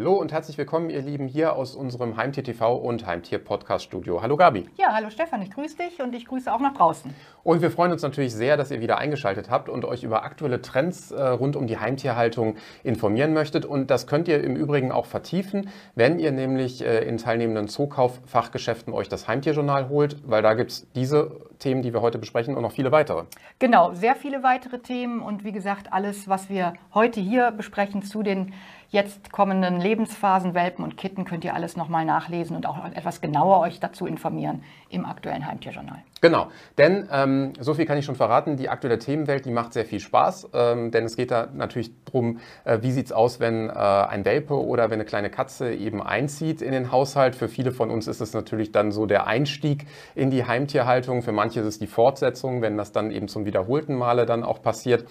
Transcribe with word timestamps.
Hallo 0.00 0.14
und 0.14 0.32
herzlich 0.32 0.56
willkommen, 0.56 0.88
ihr 0.88 1.02
Lieben, 1.02 1.28
hier 1.28 1.56
aus 1.56 1.74
unserem 1.74 2.16
Heimtier 2.16 2.42
TV 2.42 2.74
und 2.74 3.04
Heimtier 3.04 3.38
Podcast 3.38 3.84
Studio. 3.84 4.22
Hallo 4.22 4.38
Gabi. 4.38 4.64
Ja, 4.78 4.94
hallo 4.94 5.10
Stefan, 5.10 5.42
ich 5.42 5.50
grüße 5.50 5.76
dich 5.76 6.00
und 6.00 6.14
ich 6.14 6.24
grüße 6.24 6.50
auch 6.50 6.60
nach 6.60 6.72
draußen. 6.72 7.12
Und 7.42 7.60
wir 7.60 7.70
freuen 7.70 7.92
uns 7.92 8.00
natürlich 8.00 8.32
sehr, 8.32 8.56
dass 8.56 8.70
ihr 8.70 8.80
wieder 8.80 8.96
eingeschaltet 8.96 9.50
habt 9.50 9.68
und 9.68 9.84
euch 9.84 10.02
über 10.02 10.24
aktuelle 10.24 10.62
Trends 10.62 11.10
äh, 11.10 11.22
rund 11.22 11.54
um 11.54 11.66
die 11.66 11.78
Heimtierhaltung 11.78 12.56
informieren 12.82 13.34
möchtet. 13.34 13.66
Und 13.66 13.90
das 13.90 14.06
könnt 14.06 14.26
ihr 14.26 14.42
im 14.42 14.56
Übrigen 14.56 14.90
auch 14.90 15.04
vertiefen, 15.04 15.68
wenn 15.94 16.18
ihr 16.18 16.32
nämlich 16.32 16.82
äh, 16.82 17.06
in 17.06 17.18
teilnehmenden 17.18 17.68
Zookauf-Fachgeschäften 17.68 18.94
euch 18.94 19.10
das 19.10 19.28
Heimtierjournal 19.28 19.90
holt, 19.90 20.16
weil 20.26 20.40
da 20.40 20.54
gibt 20.54 20.70
es 20.70 20.90
diese 20.92 21.30
Themen, 21.58 21.82
die 21.82 21.92
wir 21.92 22.00
heute 22.00 22.18
besprechen 22.18 22.56
und 22.56 22.62
noch 22.62 22.72
viele 22.72 22.90
weitere. 22.90 23.24
Genau, 23.58 23.92
sehr 23.92 24.16
viele 24.16 24.42
weitere 24.42 24.78
Themen 24.78 25.20
und 25.20 25.44
wie 25.44 25.52
gesagt, 25.52 25.92
alles, 25.92 26.26
was 26.26 26.48
wir 26.48 26.72
heute 26.94 27.20
hier 27.20 27.50
besprechen 27.50 28.02
zu 28.02 28.22
den 28.22 28.54
jetzt 28.90 29.30
kommenden 29.30 29.80
Lebensphasen, 29.80 30.54
Welpen 30.54 30.84
und 30.84 30.96
Kitten 30.96 31.24
könnt 31.24 31.44
ihr 31.44 31.54
alles 31.54 31.76
nochmal 31.76 32.04
nachlesen 32.04 32.56
und 32.56 32.66
auch 32.66 32.84
etwas 32.92 33.20
genauer 33.20 33.60
euch 33.60 33.78
dazu 33.78 34.04
informieren 34.04 34.62
im 34.88 35.06
aktuellen 35.06 35.46
Heimtierjournal. 35.46 36.02
Genau, 36.20 36.48
denn 36.76 37.08
ähm, 37.10 37.52
so 37.60 37.72
viel 37.74 37.86
kann 37.86 37.96
ich 37.96 38.04
schon 38.04 38.16
verraten, 38.16 38.56
die 38.56 38.68
aktuelle 38.68 38.98
Themenwelt, 38.98 39.46
die 39.46 39.52
macht 39.52 39.72
sehr 39.72 39.86
viel 39.86 40.00
Spaß, 40.00 40.48
ähm, 40.52 40.90
denn 40.90 41.04
es 41.04 41.16
geht 41.16 41.30
da 41.30 41.48
natürlich 41.54 41.92
darum, 42.04 42.40
äh, 42.64 42.78
wie 42.82 42.90
sieht 42.90 43.06
es 43.06 43.12
aus, 43.12 43.38
wenn 43.40 43.70
äh, 43.70 43.72
ein 43.72 44.24
Welpe 44.24 44.54
oder 44.54 44.90
wenn 44.90 44.94
eine 44.94 45.04
kleine 45.04 45.30
Katze 45.30 45.72
eben 45.72 46.02
einzieht 46.02 46.60
in 46.60 46.72
den 46.72 46.90
Haushalt. 46.90 47.36
Für 47.36 47.48
viele 47.48 47.72
von 47.72 47.90
uns 47.90 48.08
ist 48.08 48.20
es 48.20 48.34
natürlich 48.34 48.72
dann 48.72 48.90
so 48.90 49.06
der 49.06 49.26
Einstieg 49.28 49.86
in 50.14 50.30
die 50.30 50.44
Heimtierhaltung, 50.44 51.22
für 51.22 51.32
manche 51.32 51.60
ist 51.60 51.66
es 51.66 51.78
die 51.78 51.86
Fortsetzung, 51.86 52.60
wenn 52.60 52.76
das 52.76 52.92
dann 52.92 53.12
eben 53.12 53.28
zum 53.28 53.44
wiederholten 53.46 53.94
Male 53.94 54.26
dann 54.26 54.42
auch 54.42 54.60
passiert. 54.60 55.06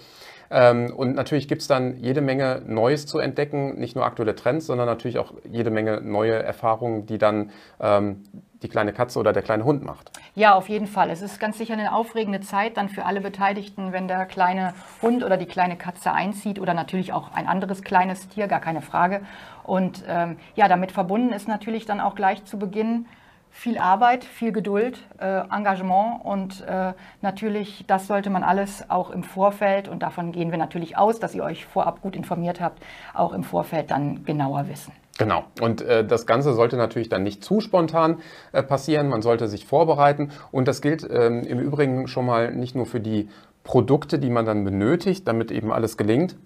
Ähm, 0.50 0.92
und 0.94 1.14
natürlich 1.14 1.46
gibt 1.48 1.62
es 1.62 1.68
dann 1.68 1.98
jede 1.98 2.20
Menge 2.20 2.62
Neues 2.66 3.06
zu 3.06 3.18
entdecken, 3.18 3.78
nicht 3.78 3.94
nur 3.94 4.04
aktuelle 4.04 4.34
Trends, 4.34 4.66
sondern 4.66 4.86
natürlich 4.86 5.18
auch 5.18 5.32
jede 5.48 5.70
Menge 5.70 6.00
neue 6.00 6.42
Erfahrungen, 6.42 7.06
die 7.06 7.18
dann 7.18 7.50
ähm, 7.80 8.24
die 8.62 8.68
kleine 8.68 8.92
Katze 8.92 9.18
oder 9.18 9.32
der 9.32 9.42
kleine 9.42 9.64
Hund 9.64 9.84
macht. 9.84 10.10
Ja, 10.34 10.54
auf 10.54 10.68
jeden 10.68 10.86
Fall. 10.86 11.10
Es 11.10 11.22
ist 11.22 11.40
ganz 11.40 11.56
sicher 11.56 11.74
eine 11.74 11.94
aufregende 11.94 12.40
Zeit 12.40 12.76
dann 12.76 12.88
für 12.88 13.04
alle 13.04 13.20
Beteiligten, 13.20 13.92
wenn 13.92 14.08
der 14.08 14.26
kleine 14.26 14.74
Hund 15.00 15.24
oder 15.24 15.36
die 15.36 15.46
kleine 15.46 15.76
Katze 15.76 16.12
einzieht 16.12 16.58
oder 16.58 16.74
natürlich 16.74 17.12
auch 17.12 17.32
ein 17.32 17.46
anderes 17.46 17.82
kleines 17.82 18.28
Tier, 18.28 18.48
gar 18.48 18.60
keine 18.60 18.82
Frage. 18.82 19.22
Und 19.62 20.04
ähm, 20.08 20.36
ja, 20.56 20.68
damit 20.68 20.92
verbunden 20.92 21.32
ist 21.32 21.48
natürlich 21.48 21.86
dann 21.86 22.00
auch 22.00 22.14
gleich 22.14 22.44
zu 22.44 22.58
Beginn 22.58 23.06
viel 23.50 23.78
Arbeit, 23.78 24.24
viel 24.24 24.52
Geduld, 24.52 24.98
äh, 25.18 25.40
Engagement 25.50 26.24
und 26.24 26.62
äh, 26.62 26.92
natürlich, 27.20 27.84
das 27.86 28.06
sollte 28.06 28.30
man 28.30 28.42
alles 28.42 28.88
auch 28.88 29.10
im 29.10 29.22
Vorfeld, 29.22 29.88
und 29.88 30.02
davon 30.02 30.32
gehen 30.32 30.50
wir 30.50 30.58
natürlich 30.58 30.96
aus, 30.96 31.18
dass 31.20 31.34
ihr 31.34 31.44
euch 31.44 31.66
vorab 31.66 32.00
gut 32.00 32.16
informiert 32.16 32.60
habt, 32.60 32.82
auch 33.14 33.32
im 33.32 33.42
Vorfeld 33.42 33.90
dann 33.90 34.24
genauer 34.24 34.68
wissen. 34.68 34.92
Genau. 35.18 35.44
Und 35.60 35.82
äh, 35.82 36.02
das 36.02 36.26
Ganze 36.26 36.54
sollte 36.54 36.78
natürlich 36.78 37.10
dann 37.10 37.22
nicht 37.22 37.44
zu 37.44 37.60
spontan 37.60 38.20
äh, 38.52 38.62
passieren. 38.62 39.08
Man 39.08 39.20
sollte 39.20 39.48
sich 39.48 39.66
vorbereiten. 39.66 40.30
Und 40.50 40.66
das 40.66 40.80
gilt 40.80 41.06
ähm, 41.10 41.42
im 41.42 41.58
Übrigen 41.58 42.08
schon 42.08 42.24
mal 42.24 42.54
nicht 42.54 42.74
nur 42.74 42.86
für 42.86 43.00
die 43.00 43.28
Produkte, 43.62 44.18
die 44.18 44.30
man 44.30 44.46
dann 44.46 44.64
benötigt, 44.64 45.28
damit 45.28 45.50
eben 45.50 45.72
alles 45.72 45.98
gelingt, 45.98 46.36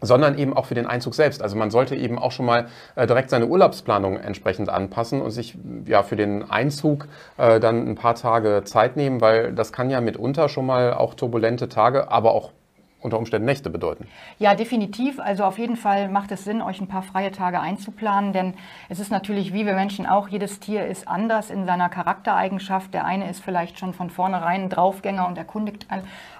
sondern 0.00 0.38
eben 0.38 0.56
auch 0.56 0.66
für 0.66 0.74
den 0.74 0.86
Einzug 0.86 1.14
selbst. 1.14 1.42
Also 1.42 1.56
man 1.56 1.70
sollte 1.70 1.96
eben 1.96 2.18
auch 2.18 2.32
schon 2.32 2.46
mal 2.46 2.66
äh, 2.94 3.06
direkt 3.06 3.30
seine 3.30 3.46
Urlaubsplanung 3.46 4.16
entsprechend 4.16 4.68
anpassen 4.68 5.20
und 5.20 5.30
sich 5.30 5.56
ja 5.86 6.02
für 6.02 6.16
den 6.16 6.50
Einzug 6.50 7.08
äh, 7.36 7.60
dann 7.60 7.88
ein 7.88 7.94
paar 7.94 8.14
Tage 8.14 8.62
Zeit 8.64 8.96
nehmen, 8.96 9.20
weil 9.20 9.52
das 9.52 9.72
kann 9.72 9.90
ja 9.90 10.00
mitunter 10.00 10.48
schon 10.48 10.66
mal 10.66 10.94
auch 10.94 11.14
turbulente 11.14 11.68
Tage, 11.68 12.10
aber 12.10 12.32
auch 12.32 12.52
unter 13.00 13.18
Umständen 13.18 13.46
Nächte 13.46 13.70
bedeuten. 13.70 14.06
Ja, 14.38 14.54
definitiv. 14.54 15.20
Also 15.20 15.44
auf 15.44 15.58
jeden 15.58 15.76
Fall 15.76 16.08
macht 16.08 16.32
es 16.32 16.44
Sinn, 16.44 16.60
euch 16.60 16.80
ein 16.80 16.88
paar 16.88 17.02
freie 17.02 17.30
Tage 17.30 17.60
einzuplanen, 17.60 18.32
denn 18.32 18.54
es 18.88 19.00
ist 19.00 19.10
natürlich 19.10 19.52
wie 19.52 19.66
wir 19.66 19.74
Menschen 19.74 20.06
auch, 20.06 20.28
jedes 20.28 20.60
Tier 20.60 20.86
ist 20.86 21.06
anders 21.06 21.50
in 21.50 21.64
seiner 21.64 21.88
Charaktereigenschaft. 21.88 22.92
Der 22.92 23.04
eine 23.04 23.30
ist 23.30 23.40
vielleicht 23.40 23.78
schon 23.78 23.94
von 23.94 24.10
vornherein 24.10 24.58
ein 24.58 24.68
Draufgänger 24.68 25.26
und 25.26 25.38
erkundigt 25.38 25.86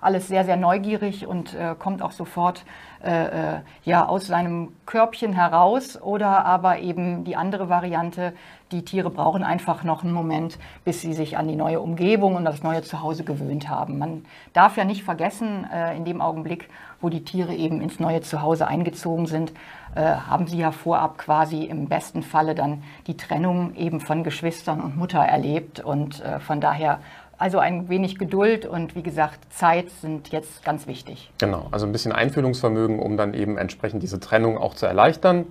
alles 0.00 0.28
sehr, 0.28 0.44
sehr 0.44 0.56
neugierig 0.56 1.26
und 1.26 1.54
äh, 1.54 1.74
kommt 1.78 2.02
auch 2.02 2.12
sofort 2.12 2.64
äh, 3.04 3.56
äh, 3.56 3.60
ja, 3.84 4.06
aus 4.06 4.26
seinem 4.26 4.72
Körbchen 4.86 5.32
heraus 5.32 6.00
oder 6.00 6.44
aber 6.44 6.78
eben 6.80 7.24
die 7.24 7.36
andere 7.36 7.68
Variante, 7.68 8.32
die 8.72 8.84
Tiere 8.84 9.10
brauchen 9.10 9.42
einfach 9.42 9.82
noch 9.84 10.04
einen 10.04 10.12
Moment, 10.12 10.58
bis 10.84 11.00
sie 11.00 11.12
sich 11.12 11.36
an 11.38 11.48
die 11.48 11.56
neue 11.56 11.80
Umgebung 11.80 12.36
und 12.36 12.44
das 12.44 12.62
neue 12.62 12.82
Zuhause 12.82 13.24
gewöhnt 13.24 13.68
haben. 13.68 13.98
Man 13.98 14.24
darf 14.52 14.76
ja 14.76 14.84
nicht 14.84 15.04
vergessen, 15.04 15.66
äh, 15.72 15.96
in 15.96 16.04
dem 16.04 16.20
Augenblick, 16.20 16.68
wo 17.00 17.08
die 17.08 17.24
Tiere 17.24 17.54
eben 17.54 17.80
ins 17.80 18.00
neue 18.00 18.20
Zuhause 18.20 18.66
eingezogen 18.66 19.26
sind, 19.26 19.52
äh, 19.94 20.02
haben 20.02 20.46
sie 20.46 20.58
ja 20.58 20.70
vorab 20.70 21.18
quasi 21.18 21.64
im 21.64 21.88
besten 21.88 22.22
Falle 22.22 22.54
dann 22.54 22.82
die 23.06 23.16
Trennung 23.16 23.74
eben 23.76 24.00
von 24.00 24.24
Geschwistern 24.24 24.80
und 24.80 24.96
Mutter 24.96 25.20
erlebt. 25.20 25.80
Und 25.80 26.20
äh, 26.22 26.40
von 26.40 26.60
daher 26.60 27.00
also 27.38 27.60
ein 27.60 27.88
wenig 27.88 28.18
Geduld 28.18 28.66
und 28.66 28.96
wie 28.96 29.02
gesagt, 29.02 29.38
Zeit 29.52 29.90
sind 29.90 30.30
jetzt 30.32 30.64
ganz 30.64 30.88
wichtig. 30.88 31.30
Genau, 31.38 31.68
also 31.70 31.86
ein 31.86 31.92
bisschen 31.92 32.10
Einfühlungsvermögen, 32.10 32.98
um 32.98 33.16
dann 33.16 33.32
eben 33.32 33.56
entsprechend 33.56 34.02
diese 34.02 34.18
Trennung 34.18 34.58
auch 34.58 34.74
zu 34.74 34.86
erleichtern 34.86 35.46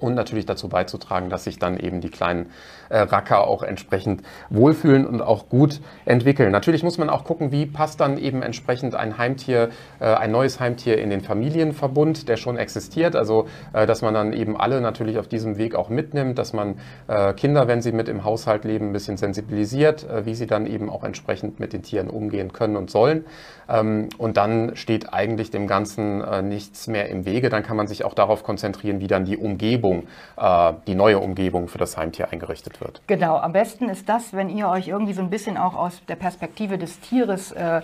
und 0.00 0.14
natürlich 0.14 0.46
dazu 0.46 0.68
beizutragen, 0.68 1.30
dass 1.30 1.44
sich 1.44 1.58
dann 1.58 1.78
eben 1.78 2.00
die 2.00 2.10
kleinen 2.10 2.50
äh, 2.88 2.98
Racker 2.98 3.46
auch 3.46 3.62
entsprechend 3.62 4.22
wohlfühlen 4.50 5.06
und 5.06 5.22
auch 5.22 5.48
gut 5.48 5.80
entwickeln. 6.04 6.52
Natürlich 6.52 6.82
muss 6.82 6.98
man 6.98 7.10
auch 7.10 7.24
gucken, 7.24 7.52
wie 7.52 7.66
passt 7.66 8.00
dann 8.00 8.18
eben 8.18 8.42
entsprechend 8.42 8.94
ein 8.94 9.18
Heimtier, 9.18 9.70
äh, 10.00 10.06
ein 10.06 10.30
neues 10.30 10.60
Heimtier 10.60 10.98
in 10.98 11.10
den 11.10 11.20
Familienverbund, 11.20 12.28
der 12.28 12.36
schon 12.36 12.56
existiert. 12.56 13.16
Also, 13.16 13.46
äh, 13.72 13.86
dass 13.86 14.02
man 14.02 14.14
dann 14.14 14.32
eben 14.32 14.56
alle 14.58 14.80
natürlich 14.80 15.18
auf 15.18 15.28
diesem 15.28 15.58
Weg 15.58 15.74
auch 15.74 15.88
mitnimmt, 15.88 16.38
dass 16.38 16.52
man 16.52 16.76
äh, 17.08 17.32
Kinder, 17.34 17.68
wenn 17.68 17.82
sie 17.82 17.92
mit 17.92 18.08
im 18.08 18.24
Haushalt 18.24 18.64
leben, 18.64 18.90
ein 18.90 18.92
bisschen 18.92 19.16
sensibilisiert, 19.16 20.08
äh, 20.08 20.26
wie 20.26 20.34
sie 20.34 20.46
dann 20.46 20.66
eben 20.66 20.90
auch 20.90 21.04
entsprechend 21.04 21.60
mit 21.60 21.72
den 21.72 21.82
Tieren 21.82 22.08
umgehen 22.08 22.52
können 22.52 22.76
und 22.76 22.90
sollen. 22.90 23.24
Ähm, 23.68 24.08
und 24.18 24.36
dann 24.36 24.76
steht 24.76 25.12
eigentlich 25.12 25.50
dem 25.50 25.66
Ganzen 25.66 26.22
äh, 26.22 26.42
nichts 26.42 26.88
mehr 26.88 27.08
im 27.08 27.24
Wege. 27.24 27.48
Dann 27.48 27.62
kann 27.62 27.76
man 27.76 27.86
sich 27.86 28.04
auch 28.04 28.14
darauf 28.14 28.42
konzentrieren, 28.42 29.00
wie 29.00 29.06
dann 29.06 29.24
die 29.24 29.36
Umgebung 29.36 29.89
Umgebung, 29.90 30.08
äh, 30.36 30.72
die 30.86 30.94
neue 30.94 31.18
Umgebung 31.18 31.68
für 31.68 31.78
das 31.78 31.96
Heimtier 31.96 32.32
eingerichtet 32.32 32.80
wird. 32.80 33.02
Genau, 33.06 33.36
am 33.36 33.52
besten 33.52 33.88
ist 33.88 34.08
das, 34.08 34.32
wenn 34.32 34.48
ihr 34.48 34.68
euch 34.68 34.88
irgendwie 34.88 35.12
so 35.12 35.22
ein 35.22 35.30
bisschen 35.30 35.56
auch 35.56 35.74
aus 35.74 36.00
der 36.08 36.16
Perspektive 36.16 36.78
des 36.78 37.00
Tieres 37.00 37.52
äh, 37.52 37.82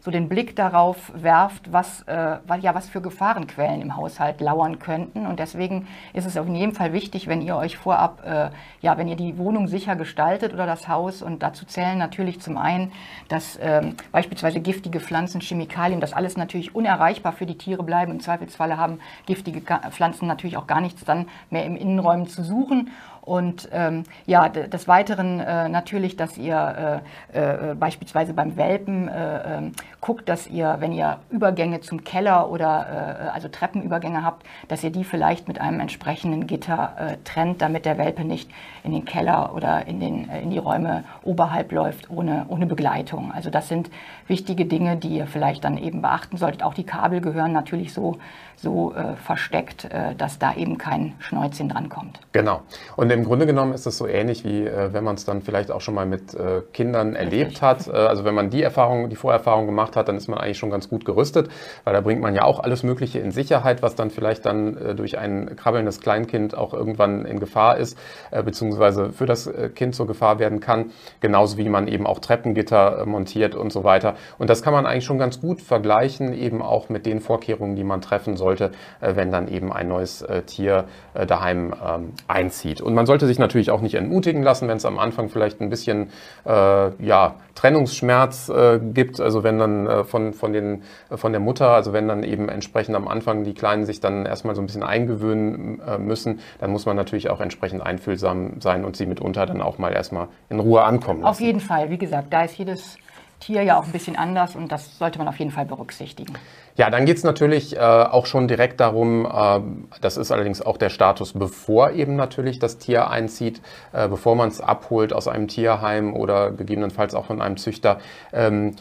so 0.00 0.10
den 0.12 0.28
Blick 0.28 0.54
darauf 0.54 1.10
werft, 1.14 1.72
was, 1.72 2.02
äh, 2.02 2.36
ja, 2.60 2.74
was 2.74 2.88
für 2.88 3.00
Gefahrenquellen 3.00 3.82
im 3.82 3.96
Haushalt 3.96 4.40
lauern 4.40 4.78
könnten. 4.78 5.26
Und 5.26 5.40
deswegen 5.40 5.88
ist 6.12 6.26
es 6.26 6.36
auf 6.36 6.46
jeden 6.46 6.72
Fall 6.72 6.92
wichtig, 6.92 7.26
wenn 7.26 7.42
ihr 7.42 7.56
euch 7.56 7.76
vorab, 7.76 8.22
äh, 8.24 8.50
ja, 8.82 8.96
wenn 8.98 9.08
ihr 9.08 9.16
die 9.16 9.36
Wohnung 9.36 9.66
sicher 9.66 9.96
gestaltet 9.96 10.54
oder 10.54 10.66
das 10.66 10.86
Haus, 10.86 11.22
und 11.22 11.42
dazu 11.42 11.66
zählen 11.66 11.98
natürlich 11.98 12.40
zum 12.40 12.56
einen, 12.56 12.92
dass 13.28 13.58
ähm, 13.60 13.96
beispielsweise 14.12 14.60
giftige 14.60 15.00
Pflanzen, 15.00 15.40
Chemikalien, 15.40 16.00
das 16.00 16.12
alles 16.12 16.36
natürlich 16.36 16.74
unerreichbar 16.74 17.32
für 17.32 17.46
die 17.46 17.58
Tiere 17.58 17.82
bleiben. 17.82 18.12
Im 18.12 18.20
Zweifelsfalle 18.20 18.76
haben 18.76 19.00
giftige 19.26 19.60
Pflanzen 19.90 20.28
natürlich 20.28 20.56
auch 20.56 20.68
gar 20.68 20.80
nichts 20.80 21.04
dann 21.04 21.26
mehr 21.50 21.64
im 21.64 21.76
Innenräumen 21.76 22.28
zu 22.28 22.44
suchen. 22.44 22.90
Und 23.26 23.68
ähm, 23.72 24.04
ja, 24.24 24.48
des 24.48 24.86
Weiteren 24.86 25.40
äh, 25.40 25.68
natürlich, 25.68 26.16
dass 26.16 26.38
ihr 26.38 27.02
äh, 27.32 27.70
äh, 27.72 27.74
beispielsweise 27.74 28.32
beim 28.32 28.56
Welpen 28.56 29.08
äh, 29.08 29.58
ähm, 29.58 29.72
guckt, 30.06 30.28
dass 30.28 30.46
ihr, 30.46 30.76
wenn 30.78 30.92
ihr 30.92 31.18
Übergänge 31.30 31.80
zum 31.80 32.04
Keller 32.04 32.50
oder 32.50 33.26
äh, 33.26 33.28
also 33.30 33.48
Treppenübergänge 33.48 34.24
habt, 34.24 34.46
dass 34.68 34.84
ihr 34.84 34.90
die 34.90 35.02
vielleicht 35.02 35.48
mit 35.48 35.60
einem 35.60 35.80
entsprechenden 35.80 36.46
Gitter 36.46 36.92
äh, 36.96 37.16
trennt, 37.24 37.60
damit 37.60 37.84
der 37.86 37.98
Welpe 37.98 38.24
nicht 38.24 38.48
in 38.84 38.92
den 38.92 39.04
Keller 39.04 39.52
oder 39.54 39.86
in, 39.88 39.98
den, 39.98 40.30
in 40.30 40.50
die 40.50 40.58
Räume 40.58 41.02
oberhalb 41.24 41.72
läuft 41.72 42.08
ohne, 42.08 42.46
ohne 42.48 42.66
Begleitung. 42.66 43.32
Also 43.32 43.50
das 43.50 43.66
sind 43.66 43.90
wichtige 44.28 44.66
Dinge, 44.66 44.96
die 44.96 45.08
ihr 45.08 45.26
vielleicht 45.26 45.64
dann 45.64 45.76
eben 45.76 46.02
beachten 46.02 46.36
solltet. 46.36 46.62
Auch 46.62 46.74
die 46.74 46.84
Kabel 46.84 47.20
gehören 47.20 47.52
natürlich 47.52 47.92
so, 47.92 48.18
so 48.54 48.94
versteckt, 49.22 49.88
dass 50.16 50.38
da 50.38 50.54
eben 50.54 50.78
kein 50.78 51.14
Schnäuzchen 51.18 51.68
drankommt. 51.68 52.20
Genau. 52.32 52.62
Und 52.96 53.10
im 53.10 53.24
Grunde 53.24 53.46
genommen 53.46 53.72
ist 53.74 53.86
es 53.86 53.98
so 53.98 54.06
ähnlich 54.06 54.44
wie 54.44 54.66
äh, 54.76 54.92
wenn 54.92 55.04
man 55.04 55.16
es 55.16 55.24
dann 55.24 55.42
vielleicht 55.42 55.70
auch 55.70 55.80
schon 55.80 55.94
mal 55.94 56.06
mit 56.06 56.34
äh, 56.34 56.62
Kindern 56.72 57.14
erlebt 57.14 57.62
hat. 57.62 57.88
Äh, 57.88 57.92
also 57.92 58.24
wenn 58.24 58.34
man 58.34 58.50
die 58.50 58.62
Erfahrung, 58.62 59.08
die 59.08 59.16
Vorerfahrung 59.16 59.66
gemacht 59.66 59.95
hat, 59.96 60.08
dann 60.08 60.16
ist 60.16 60.28
man 60.28 60.38
eigentlich 60.38 60.58
schon 60.58 60.70
ganz 60.70 60.88
gut 60.88 61.04
gerüstet, 61.04 61.48
weil 61.84 61.94
da 61.94 62.00
bringt 62.00 62.20
man 62.20 62.34
ja 62.34 62.44
auch 62.44 62.60
alles 62.60 62.82
Mögliche 62.82 63.18
in 63.18 63.30
Sicherheit, 63.30 63.82
was 63.82 63.94
dann 63.94 64.10
vielleicht 64.10 64.46
dann 64.46 64.76
äh, 64.76 64.94
durch 64.94 65.18
ein 65.18 65.56
krabbelndes 65.56 66.00
Kleinkind 66.00 66.56
auch 66.56 66.72
irgendwann 66.72 67.24
in 67.24 67.40
Gefahr 67.40 67.76
ist, 67.78 67.98
äh, 68.30 68.42
beziehungsweise 68.42 69.10
für 69.10 69.26
das 69.26 69.46
äh, 69.46 69.70
Kind 69.74 69.94
zur 69.94 70.06
Gefahr 70.06 70.38
werden 70.38 70.60
kann. 70.60 70.92
Genauso 71.20 71.58
wie 71.58 71.68
man 71.68 71.88
eben 71.88 72.06
auch 72.06 72.18
Treppengitter 72.18 73.04
montiert 73.06 73.54
und 73.54 73.72
so 73.72 73.84
weiter. 73.84 74.14
Und 74.38 74.50
das 74.50 74.62
kann 74.62 74.72
man 74.72 74.86
eigentlich 74.86 75.04
schon 75.04 75.18
ganz 75.18 75.40
gut 75.40 75.60
vergleichen, 75.60 76.32
eben 76.32 76.62
auch 76.62 76.88
mit 76.88 77.06
den 77.06 77.20
Vorkehrungen, 77.20 77.76
die 77.76 77.84
man 77.84 78.00
treffen 78.00 78.36
sollte, 78.36 78.70
wenn 79.00 79.30
dann 79.30 79.48
eben 79.48 79.72
ein 79.72 79.88
neues 79.88 80.24
Tier 80.46 80.84
daheim 81.26 81.74
ähm, 81.84 82.12
einzieht. 82.28 82.80
Und 82.80 82.94
man 82.94 83.06
sollte 83.06 83.26
sich 83.26 83.38
natürlich 83.38 83.70
auch 83.70 83.80
nicht 83.80 83.94
entmutigen 83.94 84.42
lassen, 84.42 84.68
wenn 84.68 84.76
es 84.76 84.84
am 84.84 84.98
Anfang 84.98 85.28
vielleicht 85.28 85.60
ein 85.60 85.70
bisschen 85.70 86.10
äh, 86.44 87.04
ja, 87.04 87.36
Trennungsschmerz 87.56 88.48
äh, 88.48 88.78
gibt, 88.78 89.20
also 89.20 89.42
wenn 89.42 89.58
dann 89.58 89.86
äh, 89.86 90.04
von, 90.04 90.32
von, 90.34 90.52
den, 90.52 90.82
äh, 91.10 91.16
von 91.16 91.32
der 91.32 91.40
Mutter, 91.40 91.70
also 91.70 91.92
wenn 91.92 92.06
dann 92.06 92.22
eben 92.22 92.48
entsprechend 92.48 92.94
am 92.94 93.08
Anfang 93.08 93.42
die 93.42 93.54
Kleinen 93.54 93.84
sich 93.84 93.98
dann 93.98 94.26
erstmal 94.26 94.54
so 94.54 94.62
ein 94.62 94.66
bisschen 94.66 94.84
eingewöhnen 94.84 95.80
äh, 95.80 95.98
müssen, 95.98 96.40
dann 96.60 96.70
muss 96.70 96.86
man 96.86 96.96
natürlich 96.96 97.30
auch 97.30 97.40
entsprechend 97.40 97.82
einfühlsam 97.82 98.60
sein 98.60 98.84
und 98.84 98.96
sie 98.96 99.06
mitunter 99.06 99.46
dann 99.46 99.60
auch 99.60 99.78
mal 99.78 99.92
erstmal 99.92 100.28
in 100.50 100.60
Ruhe 100.60 100.84
ankommen 100.84 101.22
lassen. 101.22 101.30
Auf 101.30 101.40
jeden 101.40 101.60
Fall, 101.60 101.90
wie 101.90 101.98
gesagt, 101.98 102.32
da 102.32 102.44
ist 102.44 102.56
jedes 102.58 102.98
Tier 103.40 103.62
ja 103.62 103.78
auch 103.78 103.84
ein 103.84 103.92
bisschen 103.92 104.16
anders 104.16 104.56
und 104.56 104.72
das 104.72 104.98
sollte 104.98 105.18
man 105.18 105.28
auf 105.28 105.38
jeden 105.38 105.50
Fall 105.50 105.66
berücksichtigen. 105.66 106.34
Ja, 106.76 106.90
dann 106.90 107.06
geht 107.06 107.16
es 107.16 107.24
natürlich 107.24 107.76
äh, 107.76 107.80
auch 107.80 108.26
schon 108.26 108.48
direkt 108.48 108.80
darum, 108.80 109.24
äh, 109.24 109.60
das 110.00 110.18
ist 110.18 110.30
allerdings 110.30 110.60
auch 110.60 110.76
der 110.76 110.90
Status, 110.90 111.32
bevor 111.32 111.92
eben 111.92 112.16
natürlich 112.16 112.58
das 112.58 112.76
Tier 112.76 113.10
einzieht, 113.10 113.62
äh, 113.92 114.08
bevor 114.08 114.36
man 114.36 114.48
es 114.48 114.60
abholt 114.60 115.14
aus 115.14 115.26
einem 115.26 115.48
Tierheim 115.48 116.14
oder 116.14 116.50
gegebenenfalls 116.50 117.14
auch 117.14 117.26
von 117.26 117.40
einem 117.40 117.56
Züchter. 117.56 117.98
Ähm, 118.32 118.76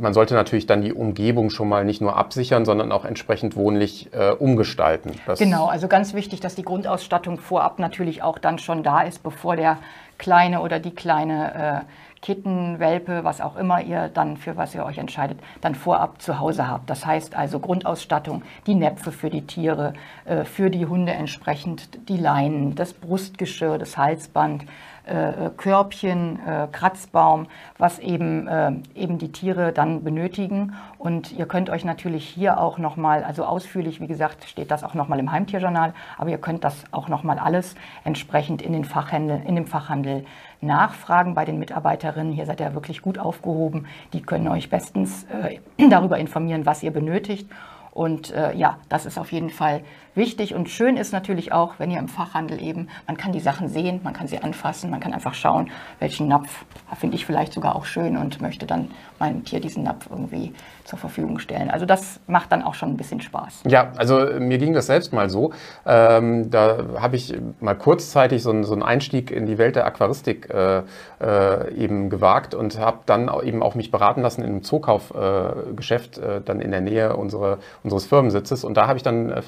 man 0.00 0.14
sollte 0.14 0.34
natürlich 0.34 0.66
dann 0.66 0.82
die 0.82 0.92
Umgebung 0.92 1.50
schon 1.50 1.68
mal 1.68 1.84
nicht 1.84 2.00
nur 2.00 2.16
absichern, 2.16 2.64
sondern 2.64 2.92
auch 2.92 3.04
entsprechend 3.04 3.56
wohnlich 3.56 4.10
äh, 4.12 4.30
umgestalten. 4.30 5.12
Das 5.26 5.40
genau, 5.40 5.66
also 5.66 5.88
ganz 5.88 6.14
wichtig, 6.14 6.38
dass 6.40 6.54
die 6.54 6.62
Grundausstattung 6.62 7.38
vorab 7.38 7.80
natürlich 7.80 8.22
auch 8.22 8.38
dann 8.38 8.58
schon 8.58 8.84
da 8.84 9.02
ist, 9.02 9.24
bevor 9.24 9.56
der 9.56 9.78
Kleine 10.18 10.60
oder 10.60 10.78
die 10.78 10.94
Kleine 10.94 11.84
äh, 11.86 12.09
Kitten, 12.22 12.78
Welpe, 12.78 13.24
was 13.24 13.40
auch 13.40 13.56
immer 13.56 13.80
ihr 13.80 14.08
dann 14.08 14.36
für 14.36 14.56
was 14.56 14.74
ihr 14.74 14.84
euch 14.84 14.98
entscheidet, 14.98 15.38
dann 15.62 15.74
vorab 15.74 16.20
zu 16.20 16.38
Hause 16.38 16.68
habt. 16.68 16.90
Das 16.90 17.06
heißt 17.06 17.34
also 17.34 17.60
Grundausstattung, 17.60 18.42
die 18.66 18.74
Näpfe 18.74 19.10
für 19.10 19.30
die 19.30 19.46
Tiere, 19.46 19.94
äh, 20.26 20.44
für 20.44 20.68
die 20.68 20.84
Hunde 20.84 21.12
entsprechend 21.12 22.08
die 22.10 22.18
Leinen, 22.18 22.74
das 22.74 22.92
Brustgeschirr, 22.92 23.78
das 23.78 23.96
Halsband, 23.96 24.66
äh, 25.06 25.50
Körbchen, 25.56 26.38
äh, 26.46 26.68
Kratzbaum, 26.70 27.46
was 27.78 27.98
eben, 27.98 28.46
äh, 28.46 28.72
eben 28.94 29.18
die 29.18 29.32
Tiere 29.32 29.72
dann 29.72 30.04
benötigen. 30.04 30.74
Und 30.98 31.32
ihr 31.32 31.46
könnt 31.46 31.70
euch 31.70 31.84
natürlich 31.84 32.28
hier 32.28 32.60
auch 32.60 32.78
nochmal, 32.78 33.24
also 33.24 33.44
ausführlich, 33.44 34.00
wie 34.00 34.06
gesagt, 34.06 34.44
steht 34.44 34.70
das 34.70 34.84
auch 34.84 34.94
nochmal 34.94 35.18
im 35.18 35.32
Heimtierjournal, 35.32 35.94
aber 36.18 36.30
ihr 36.30 36.38
könnt 36.38 36.64
das 36.64 36.84
auch 36.90 37.08
nochmal 37.08 37.38
alles 37.38 37.74
entsprechend 38.04 38.62
in, 38.62 38.72
den 38.72 38.84
Fachhandel, 38.84 39.42
in 39.46 39.56
dem 39.56 39.66
Fachhandel 39.66 40.24
nachfragen 40.60 41.34
bei 41.34 41.44
den 41.44 41.58
Mitarbeiterinnen. 41.58 42.32
Hier 42.32 42.46
seid 42.46 42.60
ihr 42.60 42.74
wirklich 42.74 43.02
gut 43.02 43.18
aufgehoben. 43.18 43.86
Die 44.12 44.22
können 44.22 44.48
euch 44.48 44.70
bestens 44.70 45.24
äh, 45.24 45.58
darüber 45.88 46.18
informieren, 46.18 46.66
was 46.66 46.82
ihr 46.82 46.92
benötigt. 46.92 47.48
Und 47.92 48.32
äh, 48.32 48.54
ja, 48.54 48.78
das 48.88 49.04
ist 49.04 49.18
auf 49.18 49.32
jeden 49.32 49.50
Fall 49.50 49.82
wichtig 50.14 50.54
und 50.54 50.68
schön 50.68 50.96
ist 50.96 51.12
natürlich 51.12 51.52
auch, 51.52 51.74
wenn 51.78 51.90
ihr 51.90 51.98
im 51.98 52.08
Fachhandel 52.08 52.62
eben, 52.62 52.88
man 53.06 53.16
kann 53.16 53.32
die 53.32 53.40
Sachen 53.40 53.68
sehen, 53.68 54.00
man 54.02 54.12
kann 54.12 54.26
sie 54.26 54.38
anfassen, 54.38 54.90
man 54.90 55.00
kann 55.00 55.12
einfach 55.12 55.34
schauen, 55.34 55.70
welchen 55.98 56.28
Napf 56.28 56.64
finde 56.98 57.16
ich 57.16 57.26
vielleicht 57.26 57.52
sogar 57.52 57.76
auch 57.76 57.84
schön 57.84 58.16
und 58.16 58.40
möchte 58.40 58.66
dann 58.66 58.90
meinem 59.18 59.44
Tier 59.44 59.60
diesen 59.60 59.84
Napf 59.84 60.08
irgendwie 60.10 60.52
zur 60.84 60.98
Verfügung 60.98 61.38
stellen. 61.38 61.70
Also 61.70 61.86
das 61.86 62.20
macht 62.26 62.50
dann 62.52 62.62
auch 62.62 62.74
schon 62.74 62.90
ein 62.90 62.96
bisschen 62.96 63.20
Spaß. 63.20 63.62
Ja, 63.68 63.92
also 63.96 64.26
mir 64.40 64.58
ging 64.58 64.72
das 64.72 64.86
selbst 64.86 65.12
mal 65.12 65.30
so. 65.30 65.52
Ähm, 65.86 66.50
da 66.50 66.78
habe 66.98 67.16
ich 67.16 67.34
mal 67.60 67.74
kurzzeitig 67.74 68.42
so, 68.42 68.62
so, 68.62 68.72
einen 68.72 68.82
Einstieg 68.82 69.30
in 69.30 69.46
die 69.46 69.58
Welt 69.58 69.76
der 69.76 69.86
Aquaristik 69.86 70.50
äh, 70.50 70.82
äh, 71.20 71.74
eben 71.74 72.10
gewagt 72.10 72.54
und 72.54 72.78
habe 72.78 73.00
dann 73.06 73.30
eben 73.42 73.62
auch 73.62 73.74
mich 73.74 73.90
beraten 73.90 74.22
lassen 74.22 74.42
in 74.42 74.48
einem 74.48 74.62
Zookaufgeschäft, 74.62 76.18
äh, 76.18 76.40
dann 76.40 76.60
in 76.60 76.70
der 76.70 76.80
Nähe 76.80 77.16
unsere, 77.16 77.58
unseres 77.84 78.06
Firmensitzes. 78.06 78.64
Und 78.64 78.76
da 78.76 78.88
habe 78.88 78.96
ich 78.96 79.02
dann 79.02 79.30
äh, 79.30 79.42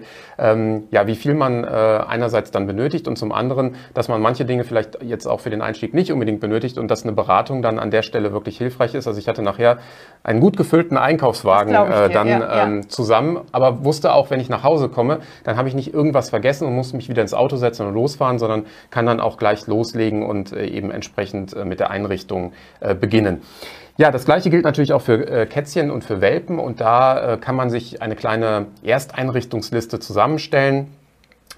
festgestellt, 0.00 0.04
ähm, 0.38 0.84
ja, 0.90 1.06
wie 1.06 1.14
viel 1.14 1.34
man 1.34 1.64
äh, 1.64 1.66
einerseits 1.66 2.50
dann 2.50 2.66
benötigt 2.66 3.08
und 3.08 3.16
zum 3.16 3.32
anderen, 3.32 3.76
dass 3.94 4.08
man 4.08 4.20
manche 4.20 4.44
Dinge 4.44 4.64
vielleicht 4.64 5.02
jetzt 5.02 5.26
auch 5.26 5.40
für 5.40 5.50
den 5.50 5.62
Einstieg 5.62 5.94
nicht 5.94 6.12
unbedingt 6.12 6.40
benötigt 6.40 6.78
und 6.78 6.90
dass 6.90 7.02
eine 7.02 7.12
Beratung 7.12 7.62
dann 7.62 7.78
an 7.78 7.90
der 7.90 8.02
Stelle 8.02 8.32
wirklich 8.32 8.58
hilfreich 8.58 8.94
ist. 8.94 9.06
Also 9.06 9.18
ich 9.18 9.28
hatte 9.28 9.42
nachher 9.42 9.78
einen 10.22 10.40
gut 10.40 10.56
gefüllten 10.56 10.96
Einkaufswagen 10.96 11.74
äh, 11.74 12.10
dann 12.10 12.28
ja, 12.28 12.64
ähm, 12.64 12.88
zusammen, 12.88 13.40
aber 13.52 13.84
wusste 13.84 14.12
auch, 14.12 14.30
wenn 14.30 14.40
ich 14.40 14.48
nach 14.48 14.64
Hause 14.64 14.88
komme, 14.88 15.20
dann 15.44 15.56
habe 15.56 15.68
ich 15.68 15.74
nicht 15.74 15.92
irgendwas 15.92 16.30
vergessen 16.30 16.66
und 16.66 16.74
muss 16.74 16.92
mich 16.92 17.08
wieder 17.08 17.22
ins 17.22 17.34
Auto 17.34 17.56
setzen 17.56 17.86
und 17.86 17.94
losfahren, 17.94 18.38
sondern 18.38 18.64
kann 18.90 19.06
dann 19.06 19.20
auch 19.20 19.36
gleich 19.36 19.66
loslegen 19.66 20.22
und 20.22 20.52
äh, 20.52 20.66
eben 20.66 20.90
entsprechend 20.90 21.54
äh, 21.54 21.64
mit 21.64 21.80
der 21.80 21.90
Einrichtung 21.90 22.52
äh, 22.80 22.94
beginnen. 22.94 23.42
Ja, 24.00 24.10
das 24.10 24.24
gleiche 24.24 24.48
gilt 24.48 24.64
natürlich 24.64 24.94
auch 24.94 25.02
für 25.02 25.28
äh, 25.28 25.44
Kätzchen 25.44 25.90
und 25.90 26.04
für 26.04 26.22
Welpen 26.22 26.58
und 26.58 26.80
da 26.80 27.34
äh, 27.34 27.36
kann 27.36 27.54
man 27.54 27.68
sich 27.68 28.00
eine 28.00 28.16
kleine 28.16 28.68
Ersteinrichtungsliste 28.82 30.00
zusammenstellen. 30.00 30.86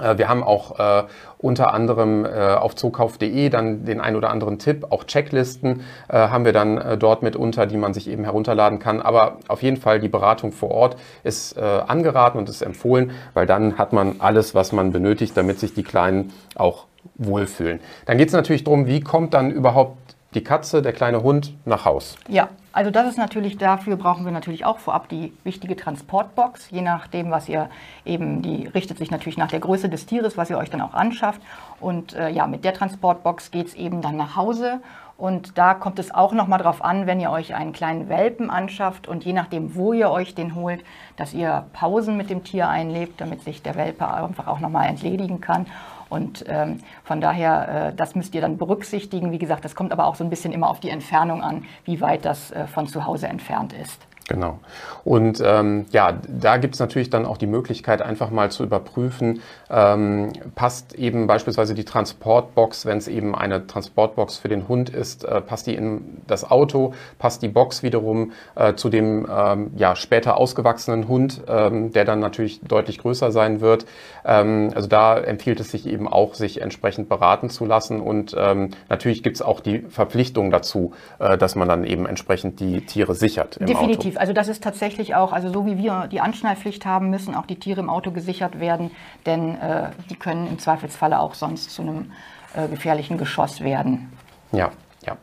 Äh, 0.00 0.18
wir 0.18 0.28
haben 0.28 0.42
auch 0.42 0.76
äh, 0.76 1.04
unter 1.38 1.72
anderem 1.72 2.24
äh, 2.24 2.30
auf 2.30 2.74
zookauf.de 2.74 3.48
dann 3.48 3.84
den 3.84 4.00
ein 4.00 4.16
oder 4.16 4.30
anderen 4.30 4.58
Tipp, 4.58 4.86
auch 4.90 5.04
Checklisten 5.04 5.82
äh, 6.08 6.14
haben 6.16 6.44
wir 6.44 6.52
dann 6.52 6.98
dort 6.98 7.22
mitunter, 7.22 7.66
die 7.66 7.76
man 7.76 7.94
sich 7.94 8.10
eben 8.10 8.24
herunterladen 8.24 8.80
kann. 8.80 9.00
Aber 9.00 9.36
auf 9.46 9.62
jeden 9.62 9.76
Fall 9.76 10.00
die 10.00 10.08
Beratung 10.08 10.50
vor 10.50 10.72
Ort 10.72 10.96
ist 11.22 11.56
angeraten 11.56 12.38
und 12.38 12.48
ist 12.48 12.62
empfohlen, 12.62 13.12
weil 13.34 13.46
dann 13.46 13.78
hat 13.78 13.92
man 13.92 14.16
alles, 14.18 14.52
was 14.52 14.72
man 14.72 14.90
benötigt, 14.90 15.36
damit 15.36 15.60
sich 15.60 15.74
die 15.74 15.84
Kleinen 15.84 16.32
auch 16.56 16.86
wohlfühlen. 17.14 17.78
Dann 18.06 18.18
geht 18.18 18.28
es 18.28 18.34
natürlich 18.34 18.64
darum, 18.64 18.86
wie 18.86 19.00
kommt 19.00 19.32
dann 19.32 19.52
überhaupt 19.52 19.96
die 20.34 20.44
Katze, 20.44 20.82
der 20.82 20.92
kleine 20.92 21.22
Hund 21.22 21.54
nach 21.64 21.84
Haus. 21.84 22.16
Ja, 22.28 22.48
also 22.72 22.90
das 22.90 23.06
ist 23.06 23.18
natürlich, 23.18 23.58
dafür 23.58 23.96
brauchen 23.96 24.24
wir 24.24 24.32
natürlich 24.32 24.64
auch 24.64 24.78
vorab 24.78 25.08
die 25.08 25.32
wichtige 25.44 25.76
Transportbox, 25.76 26.70
je 26.70 26.80
nachdem, 26.80 27.30
was 27.30 27.48
ihr 27.48 27.68
eben, 28.06 28.40
die 28.40 28.66
richtet 28.66 28.96
sich 28.96 29.10
natürlich 29.10 29.36
nach 29.36 29.50
der 29.50 29.60
Größe 29.60 29.90
des 29.90 30.06
Tieres, 30.06 30.38
was 30.38 30.48
ihr 30.48 30.56
euch 30.56 30.70
dann 30.70 30.80
auch 30.80 30.94
anschafft. 30.94 31.42
Und 31.80 32.14
äh, 32.14 32.30
ja, 32.30 32.46
mit 32.46 32.64
der 32.64 32.72
Transportbox 32.72 33.50
geht 33.50 33.68
es 33.68 33.74
eben 33.74 34.00
dann 34.00 34.16
nach 34.16 34.36
Hause. 34.36 34.80
Und 35.18 35.56
da 35.58 35.74
kommt 35.74 35.98
es 35.98 36.12
auch 36.12 36.32
nochmal 36.32 36.58
drauf 36.58 36.82
an, 36.82 37.06
wenn 37.06 37.20
ihr 37.20 37.30
euch 37.30 37.54
einen 37.54 37.72
kleinen 37.72 38.08
Welpen 38.08 38.50
anschafft 38.50 39.06
und 39.06 39.24
je 39.24 39.32
nachdem, 39.32 39.76
wo 39.76 39.92
ihr 39.92 40.10
euch 40.10 40.34
den 40.34 40.54
holt, 40.54 40.82
dass 41.16 41.34
ihr 41.34 41.66
Pausen 41.74 42.16
mit 42.16 42.30
dem 42.30 42.42
Tier 42.42 42.68
einlebt, 42.68 43.20
damit 43.20 43.42
sich 43.42 43.62
der 43.62 43.76
Welpe 43.76 44.08
einfach 44.08 44.48
auch 44.48 44.58
nochmal 44.58 44.88
entledigen 44.88 45.40
kann. 45.40 45.66
Und 46.12 46.44
ähm, 46.46 46.80
von 47.04 47.22
daher, 47.22 47.88
äh, 47.88 47.94
das 47.94 48.14
müsst 48.14 48.34
ihr 48.34 48.42
dann 48.42 48.58
berücksichtigen. 48.58 49.32
Wie 49.32 49.38
gesagt, 49.38 49.64
das 49.64 49.74
kommt 49.74 49.92
aber 49.92 50.04
auch 50.04 50.14
so 50.14 50.22
ein 50.24 50.28
bisschen 50.28 50.52
immer 50.52 50.68
auf 50.68 50.78
die 50.78 50.90
Entfernung 50.90 51.42
an, 51.42 51.64
wie 51.86 52.02
weit 52.02 52.26
das 52.26 52.50
äh, 52.50 52.66
von 52.66 52.86
zu 52.86 53.06
Hause 53.06 53.28
entfernt 53.28 53.72
ist. 53.72 54.06
Genau. 54.28 54.60
Und 55.04 55.42
ähm, 55.44 55.86
ja, 55.90 56.18
da 56.28 56.56
gibt 56.56 56.74
es 56.74 56.80
natürlich 56.80 57.10
dann 57.10 57.26
auch 57.26 57.36
die 57.36 57.46
Möglichkeit, 57.46 58.02
einfach 58.02 58.30
mal 58.30 58.50
zu 58.50 58.62
überprüfen, 58.62 59.40
ähm, 59.68 60.32
passt 60.54 60.94
eben 60.94 61.26
beispielsweise 61.26 61.74
die 61.74 61.84
Transportbox, 61.84 62.86
wenn 62.86 62.98
es 62.98 63.08
eben 63.08 63.34
eine 63.34 63.66
Transportbox 63.66 64.36
für 64.36 64.48
den 64.48 64.68
Hund 64.68 64.90
ist, 64.90 65.24
äh, 65.24 65.40
passt 65.40 65.66
die 65.66 65.74
in 65.74 66.22
das 66.26 66.48
Auto, 66.48 66.94
passt 67.18 67.42
die 67.42 67.48
Box 67.48 67.82
wiederum 67.82 68.32
äh, 68.54 68.74
zu 68.74 68.90
dem 68.90 69.26
ähm, 69.30 69.72
ja, 69.76 69.96
später 69.96 70.36
ausgewachsenen 70.36 71.08
Hund, 71.08 71.42
ähm, 71.48 71.92
der 71.92 72.04
dann 72.04 72.20
natürlich 72.20 72.60
deutlich 72.60 72.98
größer 72.98 73.32
sein 73.32 73.60
wird. 73.60 73.86
Ähm, 74.24 74.70
also 74.74 74.88
da 74.88 75.18
empfiehlt 75.18 75.58
es 75.58 75.70
sich 75.70 75.86
eben 75.86 76.06
auch, 76.06 76.34
sich 76.34 76.60
entsprechend 76.60 77.08
beraten 77.08 77.50
zu 77.50 77.64
lassen. 77.64 78.00
Und 78.00 78.36
ähm, 78.38 78.70
natürlich 78.88 79.22
gibt 79.22 79.36
es 79.36 79.42
auch 79.42 79.60
die 79.60 79.80
Verpflichtung 79.80 80.50
dazu, 80.50 80.92
äh, 81.18 81.36
dass 81.36 81.56
man 81.56 81.68
dann 81.68 81.84
eben 81.84 82.06
entsprechend 82.06 82.60
die 82.60 82.86
Tiere 82.86 83.14
sichert. 83.14 83.56
Im 83.56 83.66
Definitiv. 83.66 84.11
Auto. 84.11 84.11
Also 84.18 84.32
das 84.32 84.48
ist 84.48 84.62
tatsächlich 84.62 85.14
auch, 85.14 85.32
also 85.32 85.52
so 85.52 85.66
wie 85.66 85.78
wir 85.78 86.08
die 86.10 86.20
Anschnallpflicht 86.20 86.86
haben, 86.86 87.10
müssen 87.10 87.34
auch 87.34 87.46
die 87.46 87.56
Tiere 87.56 87.80
im 87.80 87.90
Auto 87.90 88.10
gesichert 88.10 88.60
werden, 88.60 88.90
denn 89.26 89.56
äh, 89.56 89.90
die 90.10 90.16
können 90.16 90.46
im 90.48 90.58
Zweifelsfalle 90.58 91.20
auch 91.20 91.34
sonst 91.34 91.70
zu 91.70 91.82
einem 91.82 92.12
äh, 92.54 92.68
gefährlichen 92.68 93.18
Geschoss 93.18 93.62
werden. 93.62 94.12
Ja, 94.52 94.70
ja. 95.06 95.16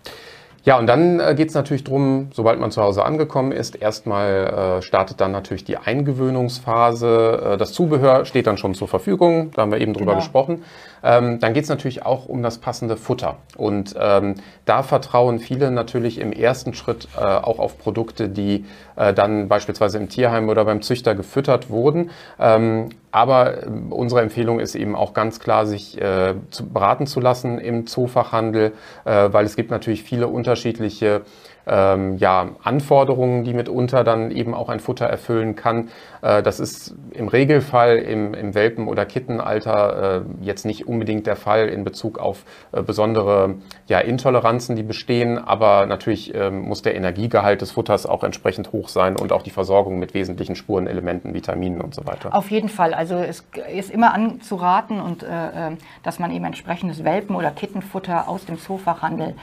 Ja, 0.66 0.78
und 0.78 0.88
dann 0.88 1.20
äh, 1.20 1.36
geht 1.36 1.50
es 1.50 1.56
natürlich 1.56 1.84
darum, 1.84 2.30
sobald 2.34 2.60
man 2.60 2.70
zu 2.72 2.82
Hause 2.82 3.06
angekommen 3.06 3.52
ist, 3.52 3.76
erstmal 3.76 4.80
äh, 4.80 4.82
startet 4.82 5.22
dann 5.22 5.32
natürlich 5.32 5.64
die 5.64 5.78
Eingewöhnungsphase. 5.78 7.54
Äh, 7.54 7.58
das 7.58 7.72
Zubehör 7.72 8.26
steht 8.26 8.46
dann 8.46 8.58
schon 8.58 8.76
zur 8.76 8.88
Verfügung, 8.88 9.52
da 9.56 9.62
haben 9.62 9.72
wir 9.72 9.80
eben 9.80 9.94
drüber 9.94 10.12
genau. 10.12 10.20
gesprochen. 10.20 10.64
Ähm, 11.04 11.40
dann 11.40 11.54
geht 11.54 11.64
es 11.64 11.70
natürlich 11.70 12.06
auch 12.06 12.28
um 12.28 12.44
das 12.44 12.58
passende 12.58 12.98
Futter. 12.98 13.38
Und 13.58 13.96
ähm, 14.00 14.36
da 14.66 14.84
vertrauen 14.84 15.40
viele 15.40 15.72
natürlich 15.72 16.20
im 16.20 16.32
ersten 16.32 16.74
Schritt 16.74 17.08
äh, 17.18 17.22
auch 17.22 17.60
auf 17.60 17.78
Produkte, 17.78 18.30
die 18.30 18.66
äh, 18.96 19.14
dann 19.14 19.48
beispielsweise 19.48 19.98
im 19.98 20.10
Tierheim 20.10 20.50
oder 20.50 20.66
beim 20.66 20.82
Züchter 20.82 21.16
gefüttert 21.16 21.70
wurden. 21.70 22.12
Ähm, 22.40 22.90
aber 23.12 23.64
äh, 23.64 23.68
unsere 23.90 24.22
Empfehlung 24.22 24.60
ist 24.60 24.76
eben 24.76 24.96
auch 24.96 25.14
ganz 25.14 25.40
klar, 25.40 25.66
sich 25.66 26.00
äh, 26.00 26.36
zu, 26.52 26.68
beraten 26.68 27.08
zu 27.08 27.20
lassen 27.20 27.60
im 27.60 27.88
Zoofachhandel, 27.88 28.74
äh, 29.06 29.30
weil 29.32 29.46
es 29.46 29.56
gibt 29.56 29.72
natürlich 29.72 30.04
viele 30.04 30.28
unterschiedliche 30.28 31.22
ähm, 31.68 32.18
ja, 32.18 32.50
Anforderungen, 32.64 33.44
die 33.44 33.54
mitunter 33.54 34.04
dann 34.04 34.32
eben 34.32 34.54
auch 34.54 34.70
ein 34.70 34.80
Futter 34.80 35.06
erfüllen 35.06 35.56
kann. 35.56 35.90
Äh, 36.22 36.42
das 36.42 36.60
ist 36.60 36.96
im 37.12 37.28
Regelfall 37.28 37.98
im, 37.98 38.34
im 38.34 38.56
Welpen- 38.56 38.88
oder 38.88 39.06
Kittenalter 39.06 40.24
äh, 40.26 40.46
jetzt 40.46 40.66
nicht 40.66 40.88
unbedingt 40.88 41.28
der 41.28 41.36
Fall 41.36 41.68
in 41.68 41.84
Bezug 41.84 42.20
auf 42.20 42.44
äh, 42.72 42.82
besondere 42.82 43.56
ja, 43.88 44.00
Intoleranzen, 44.00 44.76
die 44.76 44.84
bestehen, 44.84 45.38
aber 45.38 45.86
natürlich 45.86 46.34
ähm, 46.34 46.62
muss 46.62 46.82
der 46.82 46.96
Energiegehalt 46.96 47.62
des 47.62 47.72
Futters 47.72 48.06
auch 48.06 48.24
entsprechend 48.24 48.72
hoch 48.72 48.90
sein 48.90 49.16
und 49.16 49.32
auch 49.32 49.44
die 49.44 49.52
Versorgung 49.52 50.00
mit 50.00 50.14
wesentlichen 50.14 50.56
Spurenelementen, 50.56 51.34
Vitaminen 51.34 51.82
und 51.82 51.94
so 51.94 52.06
weiter. 52.06 52.34
Auf 52.34 52.52
jeden 52.52 52.70
Fall. 52.70 52.94
Also 52.94 53.16
es 53.16 53.44
ist 53.74 53.92
immer 53.92 54.14
anzuraten 54.14 55.00
und 55.00 55.24
äh, 55.24 55.28
ähm, 55.56 55.78
dass 56.04 56.20
man 56.20 56.32
eben 56.32 56.46
entsprechendes 56.46 57.04
Welpen- 57.04 57.36
oder 57.36 57.52
Kittenfutter 57.52 58.28
aus 58.28 58.46
dem 58.46 58.58
Zoofachhandel 58.58 59.30
äh, 59.30 59.34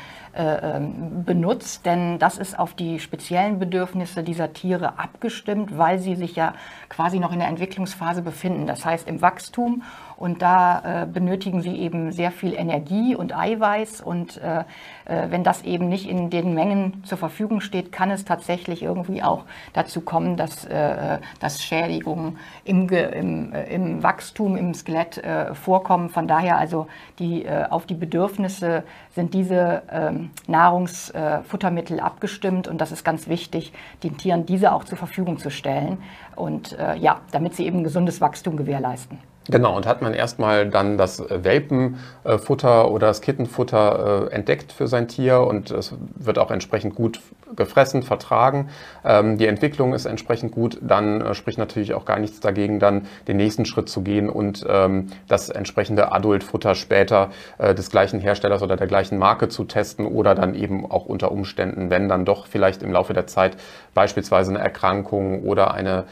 benutzt, 1.24 1.86
denn 1.86 2.18
das 2.18 2.36
ist 2.36 2.58
auf 2.58 2.74
die 2.74 3.00
speziellen 3.00 3.58
Bedürfnisse 3.58 4.22
dieser 4.22 4.52
Tiere 4.52 4.98
abgestimmt, 4.98 5.78
weil 5.78 5.98
sie 5.98 6.14
sich 6.14 6.36
ja 6.36 6.52
quasi 6.90 7.18
noch 7.18 7.32
in 7.32 7.38
der 7.38 7.48
Entwicklungsphase 7.48 8.20
befinden, 8.20 8.66
das 8.66 8.84
heißt 8.84 9.08
im 9.08 9.22
Wachstum 9.22 9.82
und 10.16 10.40
da 10.40 11.02
äh, 11.02 11.06
benötigen 11.06 11.60
sie 11.60 11.76
eben 11.76 12.10
sehr 12.10 12.30
viel 12.30 12.54
Energie 12.54 13.14
und 13.14 13.36
Eiweiß. 13.36 14.00
Und 14.00 14.38
äh, 14.38 14.60
äh, 15.04 15.30
wenn 15.30 15.44
das 15.44 15.62
eben 15.62 15.88
nicht 15.88 16.08
in 16.08 16.30
den 16.30 16.54
Mengen 16.54 17.04
zur 17.04 17.18
Verfügung 17.18 17.60
steht, 17.60 17.92
kann 17.92 18.10
es 18.10 18.24
tatsächlich 18.24 18.82
irgendwie 18.82 19.22
auch 19.22 19.44
dazu 19.74 20.00
kommen, 20.00 20.38
dass, 20.38 20.64
äh, 20.64 21.18
dass 21.40 21.62
Schädigungen 21.62 22.38
im, 22.64 22.88
im, 22.88 23.52
äh, 23.52 23.64
im, 23.64 24.02
Wachstum, 24.02 24.56
im 24.56 24.72
Skelett 24.72 25.18
äh, 25.18 25.54
vorkommen. 25.54 26.08
Von 26.08 26.26
daher 26.26 26.56
also 26.56 26.86
die, 27.18 27.46
auf 27.70 27.86
die 27.86 27.94
Bedürfnisse 27.94 28.84
sind 29.14 29.34
diese 29.34 29.82
ähm, 29.90 30.30
Nahrungsfuttermittel 30.46 32.00
abgestimmt. 32.00 32.68
Und 32.68 32.80
das 32.80 32.92
ist 32.92 33.04
ganz 33.04 33.28
wichtig, 33.28 33.72
den 34.02 34.16
Tieren 34.16 34.46
diese 34.46 34.72
auch 34.72 34.84
zur 34.84 34.98
Verfügung 34.98 35.38
zu 35.38 35.50
stellen. 35.50 35.98
Und 36.34 36.76
ja, 36.98 37.20
damit 37.30 37.54
sie 37.54 37.66
eben 37.66 37.82
gesundes 37.82 38.20
Wachstum 38.20 38.56
gewährleisten. 38.56 39.18
Genau, 39.48 39.76
und 39.76 39.86
hat 39.86 40.02
man 40.02 40.14
erstmal 40.14 40.68
dann 40.68 40.98
das 40.98 41.20
äh, 41.20 41.44
Welpenfutter 41.44 42.90
oder 42.90 43.08
das 43.08 43.20
Kittenfutter 43.20 44.28
äh, 44.30 44.34
entdeckt 44.34 44.72
für 44.72 44.88
sein 44.88 45.08
Tier 45.08 45.40
und 45.40 45.70
es 45.70 45.94
wird 46.16 46.38
auch 46.38 46.50
entsprechend 46.50 46.94
gut 46.94 47.20
gefressen, 47.54 48.02
vertragen. 48.02 48.68
Ähm, 49.04 49.38
die 49.38 49.46
Entwicklung 49.46 49.94
ist 49.94 50.06
entsprechend 50.06 50.52
gut, 50.52 50.78
dann 50.80 51.20
äh, 51.20 51.34
spricht 51.34 51.58
natürlich 51.58 51.94
auch 51.94 52.04
gar 52.04 52.18
nichts 52.18 52.40
dagegen, 52.40 52.80
dann 52.80 53.06
den 53.28 53.36
nächsten 53.36 53.64
Schritt 53.64 53.88
zu 53.88 54.02
gehen 54.02 54.28
und 54.28 54.64
ähm, 54.68 55.08
das 55.28 55.48
entsprechende 55.48 56.12
Adultfutter 56.12 56.74
später 56.74 57.30
des 57.58 57.90
gleichen 57.90 58.20
Herstellers 58.20 58.62
oder 58.62 58.76
der 58.76 58.86
gleichen 58.86 59.18
Marke 59.18 59.48
zu 59.48 59.64
testen 59.64 60.06
oder 60.06 60.34
dann 60.34 60.54
eben 60.54 60.90
auch 60.90 61.06
unter 61.06 61.32
Umständen, 61.32 61.90
wenn 61.90 62.08
dann 62.08 62.24
doch 62.24 62.46
vielleicht 62.46 62.82
im 62.82 62.92
Laufe 62.92 63.12
der 63.12 63.26
Zeit 63.26 63.56
beispielsweise 63.94 64.50
eine 64.50 64.60
Erkrankung 64.60 65.42
oder 65.42 65.72
eine 65.72 66.04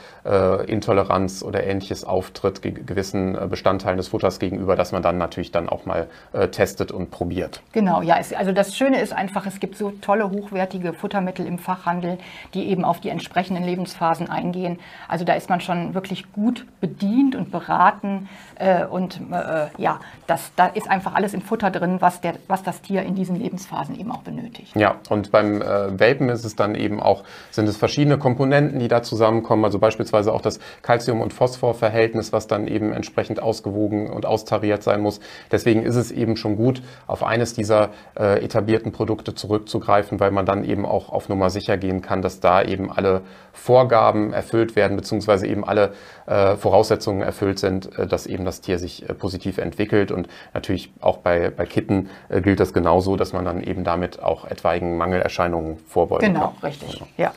Intoleranz 0.67 1.43
oder 1.43 1.65
ähnliches 1.65 2.05
auftritt, 2.05 2.63
gewissen 2.63 3.35
äh, 3.35 3.47
Bestandteilen 3.47 3.97
des 3.97 4.09
Futters 4.09 4.39
gegenüber, 4.39 4.77
dass 4.77 4.93
man 4.93 5.03
dann 5.03 5.19
natürlich 5.19 5.53
dann 5.53 5.69
auch 5.69 5.87
mal 5.87 6.09
äh, 6.33 6.49
testet 6.49 6.93
und 6.93 7.11
probiert. 7.11 7.63
Genau, 7.73 8.03
ja. 8.03 8.17
Es, 8.19 8.33
also 8.33 8.53
das 8.53 8.77
Schöne 8.77 9.01
ist 9.01 9.13
einfach, 9.13 9.47
es 9.47 9.61
gibt 9.61 9.77
so 9.77 9.91
tolle, 10.01 10.31
hochwertige 10.31 10.93
Futtermittel 11.25 11.47
im 11.47 11.59
Fachhandel, 11.59 12.19
die 12.53 12.69
eben 12.69 12.85
auf 12.85 13.01
die 13.01 13.09
entsprechenden 13.09 13.65
Lebensphasen 13.65 14.29
eingehen. 14.29 14.79
Also 15.09 15.25
da 15.25 15.35
ist 15.35 15.49
man 15.49 15.61
schon 15.61 15.95
wirklich 15.95 16.33
gut 16.33 16.67
bedient 16.81 17.35
und 17.35 17.51
beraten. 17.51 18.29
Äh, 18.57 18.85
und 18.85 19.21
äh, 19.33 19.67
ja, 19.79 20.01
das, 20.27 20.53
da 20.57 20.67
ist 20.67 20.91
einfach 20.91 21.15
alles 21.15 21.35
im 21.35 21.41
Futter 21.41 21.71
drin, 21.71 21.97
was, 22.01 22.21
der, 22.21 22.35
was 22.47 22.63
das 22.63 22.83
Tier 22.83 23.03
in 23.03 23.15
diesen 23.15 23.37
Lebensphasen 23.37 23.99
eben 23.99 24.13
auch 24.13 24.23
benötigt. 24.23 24.77
Ja, 24.77 24.97
und 25.09 25.31
beim 25.33 25.63
äh, 25.63 25.99
Welpen 25.99 26.29
ist 26.29 26.45
es 26.45 26.57
dann 26.57 26.75
eben 26.75 27.01
auch, 27.01 27.25
sind 27.51 27.69
es 27.69 27.77
verschiedene 27.77 28.19
Komponenten, 28.19 28.79
die 28.79 28.89
da 28.89 29.03
zusammenkommen. 29.03 29.65
Also 29.65 29.79
beispielsweise 29.79 30.33
auch 30.33 30.43
das 30.43 30.61
Calcium- 30.83 31.21
und 31.21 31.33
Phosphorverhältnis, 31.33 32.33
was 32.33 32.47
dann 32.47 32.69
eben 32.69 32.93
entsprechend 32.93 33.43
ausgewogen 33.43 34.11
und 34.11 34.27
austariert 34.27 34.83
sein 34.83 35.01
muss. 35.01 35.21
Deswegen 35.51 35.83
ist 35.83 35.97
es 35.97 36.13
eben 36.13 36.37
schon 36.37 36.57
gut, 36.57 36.83
auf 37.07 37.25
eines 37.25 37.55
dieser 37.55 37.91
äh, 38.19 38.45
etablierten 38.45 38.93
Produkte 38.93 39.35
zurückzugreifen, 39.35 40.21
weil 40.21 40.31
man 40.31 40.47
dann 40.47 40.65
eben 40.65 40.85
auch 40.85 41.14
auf 41.15 41.29
Nummer 41.29 41.51
sicher 41.51 41.77
gehen 41.77 42.03
kann, 42.03 42.23
dass 42.23 42.41
da 42.41 42.63
eben 42.63 42.91
alle 42.91 43.23
Vorgaben 43.53 44.33
erfüllt 44.33 44.77
werden, 44.77 44.97
beziehungsweise 44.97 45.47
eben 45.47 45.65
alle 45.65 45.93
äh, 46.27 46.57
Voraussetzungen 46.57 47.23
erfüllt 47.23 47.59
sind, 47.59 47.97
äh, 47.99 48.07
dass 48.07 48.27
eben 48.27 48.45
das 48.45 48.61
Tier 48.61 48.79
sich 48.79 49.09
äh, 49.09 49.15
positiv 49.15 49.59
entwickelt. 49.59 50.11
Und 50.11 50.29
natürlich 50.53 50.93
auch 51.01 51.19
bei, 51.19 51.51
bei 51.51 51.67
Kitten 51.67 52.11
äh, 52.29 52.41
gilt 52.41 52.61
das 52.61 52.73
genauso, 52.73 53.17
dass 53.17 53.33
man 53.33 53.45
dann 53.45 53.63
eben 53.63 53.85
damit 53.85 54.23
auch 54.23 54.45
etwaigen 54.45 54.97
Mangelerscheinungen 54.97 55.79
vorbeugen 55.79 56.27
genau, 56.27 56.41
kann. 56.41 56.55
Genau, 56.61 56.67
richtig. 56.67 57.03
Ja. 57.17 57.33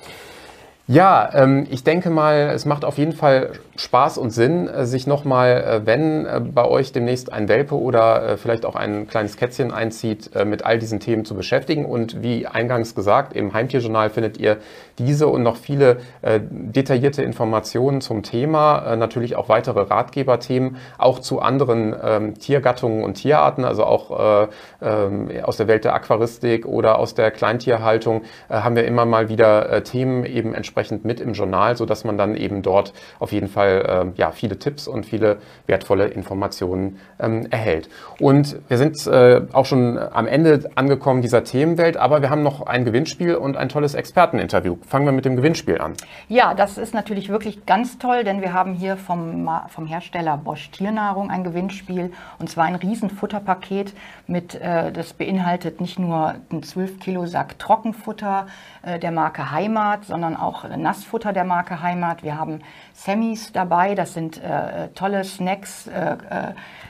Ja, 0.90 1.30
ähm, 1.34 1.68
ich 1.70 1.84
denke 1.84 2.10
mal, 2.10 2.52
es 2.56 2.66
macht 2.66 2.86
auf 2.86 2.98
jeden 2.98 3.12
Fall 3.12 3.52
Spaß 3.76 4.18
und 4.18 4.30
Sinn, 4.30 4.70
äh, 4.70 4.86
sich 4.86 5.06
nochmal, 5.06 5.82
äh, 5.82 5.86
wenn 5.86 6.26
äh, 6.26 6.40
bei 6.40 6.64
euch 6.64 6.94
demnächst 6.94 7.34
ein 7.34 7.50
Welpe 7.50 7.76
oder 7.76 8.38
vielleicht 8.38 8.66
auch 8.66 8.78
ein 8.78 9.06
kleines 9.06 9.36
Kätzchen 9.36 9.74
einzieht, 9.74 10.32
mit 10.46 10.66
all 10.66 10.80
diesen 10.80 11.02
Themen 11.02 11.26
zu 11.26 11.36
beschäftigen. 11.36 11.86
Und 11.86 12.24
wie 12.24 12.48
eingangs 12.48 12.96
gesagt, 12.96 13.34
im 13.34 13.54
Heimtierjournal 13.54 14.10
findet 14.10 14.38
ihr 14.38 14.58
diese 15.00 15.28
und 15.28 15.44
noch 15.44 15.56
viele 15.56 15.98
äh, 16.22 16.40
detaillierte 16.42 17.22
Informationen 17.24 18.02
zum 18.02 18.24
Thema, 18.24 18.96
natürlich 18.96 19.36
auch 19.36 19.50
weitere 19.50 19.82
Ratgeberthemen, 19.82 20.78
auch 20.98 21.20
zu 21.20 21.40
anderen 21.40 21.96
ähm, 22.02 22.40
Tiergattungen 22.40 23.04
und 23.04 23.16
Tierarten, 23.16 23.66
also 23.66 23.84
auch 23.84 24.50
ähm, 24.82 25.30
aus 25.44 25.58
der 25.58 25.68
Welt 25.68 25.86
der 25.86 25.94
Aquaristik 25.94 26.66
oder 26.66 27.00
aus 27.00 27.16
der 27.16 27.32
Kleintierhaltung 27.32 28.24
haben 28.50 28.76
wir 28.76 28.86
immer 28.86 29.06
mal 29.06 29.30
wieder 29.30 29.84
Themen 29.84 30.26
eben 30.26 30.54
entsprechend 30.54 31.06
mit 31.06 31.20
im 31.20 31.34
Journal, 31.34 31.76
sodass 31.78 32.04
man 32.04 32.18
dann 32.18 32.36
eben 32.36 32.62
dort 32.62 32.94
auf 33.20 33.32
jeden 33.32 33.48
Fall 33.48 34.14
äh, 34.16 34.20
ja, 34.20 34.32
viele 34.32 34.60
Tipps 34.60 34.88
und 34.88 35.06
viele 35.06 35.38
wertvolle 35.66 36.08
Informationen 36.08 37.00
ähm, 37.20 37.48
erhält. 37.50 37.90
Und 38.20 38.58
wir 38.68 38.78
sind 38.78 39.06
äh, 39.08 39.42
auch 39.54 39.66
schon 39.66 39.98
am 39.98 40.28
Ende 40.28 40.70
angekommen 40.76 41.22
dieser 41.22 41.44
Themenwelt, 41.44 41.98
aber 41.98 42.22
wir 42.22 42.30
haben 42.30 42.44
noch 42.44 42.66
ein 42.66 42.86
Gewinnspiel 42.86 43.36
und 43.36 43.58
ein 43.58 43.70
tolles 43.70 43.94
Experteninterview. 43.94 44.78
Fangen 44.88 45.06
wir 45.06 45.12
mit 45.12 45.26
dem 45.26 45.36
Gewinnspiel 45.36 45.82
an. 45.82 45.96
Ja, 46.30 46.54
das 46.54 46.78
ist 46.78 46.94
natürlich 46.94 47.28
wirklich 47.28 47.66
ganz 47.66 47.98
toll, 47.98 48.24
denn 48.24 48.40
wir 48.42 48.54
haben 48.54 48.74
hier 48.74 48.96
vom, 48.96 49.50
vom 49.68 49.86
Hersteller 49.86 50.38
Bosch 50.38 50.72
Tiernahrung 50.72 51.30
ein 51.30 51.44
Gewinnspiel 51.44 52.14
und 52.40 52.50
zwar 52.50 52.66
ein 52.66 52.76
Riesenfutterpaket 52.76 53.94
mit, 54.28 54.56
äh, 54.56 54.94
das 54.94 55.12
beinhaltet 55.12 55.82
nicht 55.82 56.00
nur 56.00 56.36
einen 56.50 56.64
12 56.64 57.02
Kilo 57.02 57.26
Sack 57.26 57.60
Trockenfutter 57.60 58.48
äh, 58.82 58.98
der 58.98 59.12
Marke 59.12 59.52
Heimat, 59.52 60.06
sondern 60.06 60.38
auch 60.38 60.64
Nassfutter 60.70 61.34
der 61.34 61.44
Marke 61.44 61.82
Heimat. 61.82 62.24
Wir 62.24 62.40
haben 62.40 62.62
Semis 62.94 63.52
dabei, 63.52 63.94
das 63.94 64.14
sind 64.14 64.42
äh, 64.42 64.88
tolle 64.96 65.26
Snacks, 65.26 65.88
äh, 65.88 66.16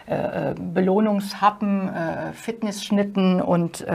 äh, 0.05 0.51
äh 0.51 0.55
Belohnungshappen, 0.55 1.89
Fitnessschnitten 2.33 3.41
und 3.41 3.85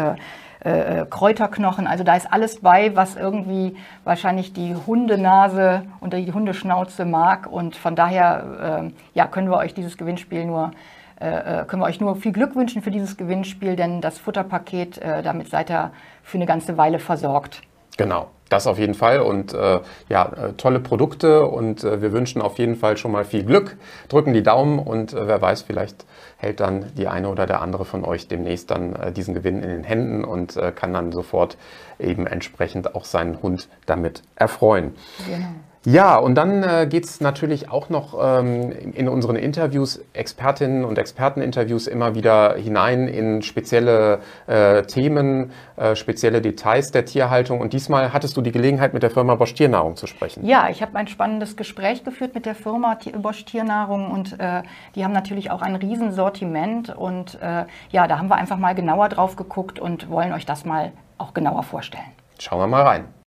äh, 0.64 1.04
Kräuterknochen. 1.08 1.86
Also 1.86 2.04
da 2.04 2.16
ist 2.16 2.32
alles 2.32 2.60
bei, 2.60 2.94
was 2.96 3.16
irgendwie 3.16 3.76
wahrscheinlich 4.04 4.52
die 4.52 4.74
Hundenase 4.74 5.84
und 6.00 6.14
die 6.14 6.32
Hundeschnauze 6.32 7.04
mag. 7.04 7.46
Und 7.46 7.76
von 7.76 7.96
daher 7.96 8.90
ja, 9.14 9.26
können 9.26 9.50
wir 9.50 9.56
euch 9.56 9.74
dieses 9.74 9.96
Gewinnspiel 9.96 10.44
nur 10.44 10.72
können 11.18 11.80
wir 11.80 11.86
euch 11.86 12.00
nur 12.00 12.16
viel 12.16 12.32
Glück 12.32 12.56
wünschen 12.56 12.82
für 12.82 12.90
dieses 12.90 13.16
Gewinnspiel, 13.16 13.76
denn 13.76 14.00
das 14.00 14.18
Futterpaket, 14.18 15.00
damit 15.00 15.50
seid 15.50 15.70
ihr 15.70 15.92
für 16.24 16.36
eine 16.36 16.46
ganze 16.46 16.76
Weile 16.76 16.98
versorgt. 16.98 17.62
Genau. 17.96 18.28
Das 18.48 18.66
auf 18.66 18.78
jeden 18.78 18.92
Fall 18.92 19.20
und 19.20 19.54
äh, 19.54 19.80
ja, 20.10 20.24
äh, 20.26 20.52
tolle 20.58 20.78
Produkte 20.78 21.46
und 21.46 21.84
äh, 21.84 22.02
wir 22.02 22.12
wünschen 22.12 22.42
auf 22.42 22.58
jeden 22.58 22.76
Fall 22.76 22.98
schon 22.98 23.10
mal 23.10 23.24
viel 23.24 23.44
Glück, 23.44 23.78
drücken 24.10 24.34
die 24.34 24.42
Daumen 24.42 24.78
und 24.78 25.14
äh, 25.14 25.26
wer 25.26 25.40
weiß, 25.40 25.62
vielleicht 25.62 26.04
hält 26.36 26.60
dann 26.60 26.92
die 26.94 27.08
eine 27.08 27.30
oder 27.30 27.46
der 27.46 27.62
andere 27.62 27.86
von 27.86 28.04
euch 28.04 28.28
demnächst 28.28 28.70
dann 28.70 28.94
äh, 28.94 29.10
diesen 29.10 29.32
Gewinn 29.32 29.62
in 29.62 29.70
den 29.70 29.84
Händen 29.84 30.22
und 30.22 30.58
äh, 30.58 30.70
kann 30.70 30.92
dann 30.92 31.12
sofort 31.12 31.56
eben 31.98 32.26
entsprechend 32.26 32.94
auch 32.94 33.06
seinen 33.06 33.40
Hund 33.42 33.70
damit 33.86 34.22
erfreuen. 34.36 34.96
Genau. 35.26 35.46
Ja, 35.84 36.16
und 36.16 36.36
dann 36.36 36.62
äh, 36.62 36.86
geht 36.88 37.04
es 37.04 37.20
natürlich 37.20 37.68
auch 37.68 37.88
noch 37.88 38.14
ähm, 38.22 38.70
in 38.94 39.08
unseren 39.08 39.34
Interviews, 39.34 40.00
Expertinnen 40.12 40.84
und 40.84 40.96
Experteninterviews 40.96 41.88
immer 41.88 42.14
wieder 42.14 42.54
hinein 42.54 43.08
in 43.08 43.42
spezielle 43.42 44.20
äh, 44.46 44.82
Themen, 44.82 45.50
äh, 45.74 45.96
spezielle 45.96 46.40
Details 46.40 46.92
der 46.92 47.04
Tierhaltung. 47.04 47.60
Und 47.60 47.72
diesmal 47.72 48.12
hattest 48.12 48.36
du 48.36 48.42
die 48.42 48.52
Gelegenheit, 48.52 48.94
mit 48.94 49.02
der 49.02 49.10
Firma 49.10 49.34
Bosch 49.34 49.54
Tiernahrung 49.54 49.96
zu 49.96 50.06
sprechen. 50.06 50.46
Ja, 50.46 50.68
ich 50.70 50.82
habe 50.82 50.96
ein 50.96 51.08
spannendes 51.08 51.56
Gespräch 51.56 52.04
geführt 52.04 52.36
mit 52.36 52.46
der 52.46 52.54
Firma 52.54 52.96
Bosch 53.16 53.44
Tiernahrung 53.44 54.12
und 54.12 54.38
äh, 54.38 54.62
die 54.94 55.04
haben 55.04 55.12
natürlich 55.12 55.50
auch 55.50 55.62
ein 55.62 55.74
Riesensortiment. 55.74 56.94
Und 56.94 57.40
äh, 57.42 57.64
ja, 57.90 58.06
da 58.06 58.18
haben 58.18 58.28
wir 58.28 58.36
einfach 58.36 58.58
mal 58.58 58.76
genauer 58.76 59.08
drauf 59.08 59.34
geguckt 59.34 59.80
und 59.80 60.08
wollen 60.08 60.32
euch 60.32 60.46
das 60.46 60.64
mal 60.64 60.92
auch 61.18 61.34
genauer 61.34 61.64
vorstellen. 61.64 62.04
Schauen 62.38 62.60
wir 62.60 62.68
mal 62.68 62.82
rein. 62.82 63.21